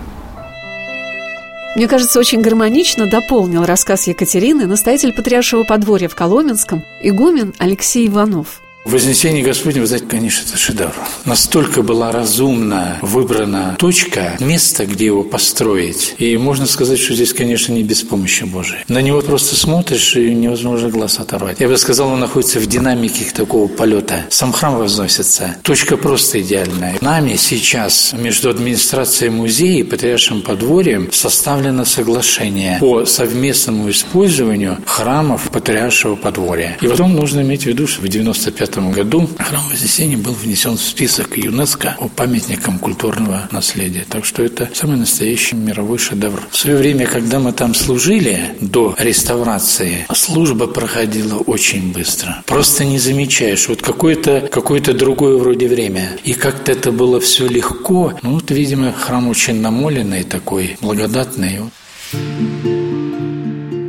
Мне 1.78 1.86
кажется, 1.86 2.18
очень 2.18 2.40
гармонично 2.40 3.06
дополнил 3.06 3.64
рассказ 3.64 4.08
Екатерины 4.08 4.66
настоятель 4.66 5.12
Патриаршего 5.12 5.62
подворья 5.62 6.08
в 6.08 6.16
Коломенском 6.16 6.84
игумен 7.00 7.54
Алексей 7.58 8.08
Иванов. 8.08 8.60
Вознесение 8.88 9.44
Господне, 9.44 9.82
вы 9.82 9.86
знаете, 9.86 10.06
конечно, 10.06 10.48
это 10.48 10.56
шедевр. 10.56 10.94
Настолько 11.26 11.82
была 11.82 12.10
разумно 12.10 12.96
выбрана 13.02 13.76
точка, 13.78 14.38
место, 14.40 14.86
где 14.86 15.04
его 15.04 15.24
построить. 15.24 16.14
И 16.16 16.38
можно 16.38 16.64
сказать, 16.64 16.98
что 16.98 17.12
здесь, 17.12 17.34
конечно, 17.34 17.74
не 17.74 17.82
без 17.82 18.02
помощи 18.02 18.44
Божией. 18.44 18.80
На 18.88 19.02
него 19.02 19.20
просто 19.20 19.56
смотришь, 19.56 20.16
и 20.16 20.34
невозможно 20.34 20.88
глаз 20.88 21.18
оторвать. 21.18 21.60
Я 21.60 21.68
бы 21.68 21.76
сказал, 21.76 22.08
он 22.08 22.20
находится 22.20 22.60
в 22.60 22.66
динамике 22.66 23.26
такого 23.34 23.68
полета. 23.68 24.24
Сам 24.30 24.54
храм 24.54 24.78
возносится. 24.78 25.56
Точка 25.62 25.98
просто 25.98 26.40
идеальная. 26.40 26.96
Нами 27.02 27.36
сейчас 27.36 28.14
между 28.14 28.48
администрацией 28.48 29.30
музея 29.30 29.80
и 29.80 29.82
Патриаршим 29.82 30.40
подворьем 30.40 31.12
составлено 31.12 31.84
соглашение 31.84 32.78
по 32.80 33.04
совместному 33.04 33.90
использованию 33.90 34.78
храмов 34.86 35.50
Патриаршего 35.50 36.16
подворья. 36.16 36.78
И 36.80 36.88
потом 36.88 37.14
нужно 37.14 37.42
иметь 37.42 37.64
в 37.64 37.66
виду, 37.66 37.86
что 37.86 38.00
в 38.00 38.08
95 38.08 38.77
1995 38.78 38.94
году 38.94 39.28
храм 39.38 39.68
Вознесения 39.68 40.16
был 40.16 40.32
внесен 40.32 40.76
в 40.76 40.80
список 40.80 41.36
ЮНЕСКО 41.36 41.96
по 41.98 42.08
памятникам 42.08 42.78
культурного 42.78 43.48
наследия. 43.50 44.04
Так 44.08 44.24
что 44.24 44.42
это 44.42 44.68
самый 44.72 44.96
настоящий 44.96 45.56
мировой 45.56 45.98
шедевр. 45.98 46.42
В 46.50 46.56
свое 46.56 46.76
время, 46.76 47.06
когда 47.06 47.38
мы 47.38 47.52
там 47.52 47.74
служили, 47.74 48.56
до 48.60 48.94
реставрации, 48.98 50.06
служба 50.14 50.66
проходила 50.66 51.38
очень 51.38 51.92
быстро. 51.92 52.42
Просто 52.46 52.84
не 52.84 52.98
замечаешь. 52.98 53.68
Вот 53.68 53.82
какое-то 53.82 54.48
какое 54.50 54.80
другое 54.80 55.36
вроде 55.36 55.68
время. 55.68 56.18
И 56.24 56.32
как-то 56.34 56.72
это 56.72 56.92
было 56.92 57.20
все 57.20 57.46
легко. 57.48 58.14
Ну 58.22 58.34
вот, 58.34 58.50
видимо, 58.50 58.92
храм 58.92 59.28
очень 59.28 59.60
намоленный 59.60 60.22
такой, 60.24 60.76
благодатный. 60.80 61.58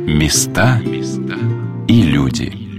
Места 0.06 0.82
и 1.88 2.02
люди. 2.02 2.69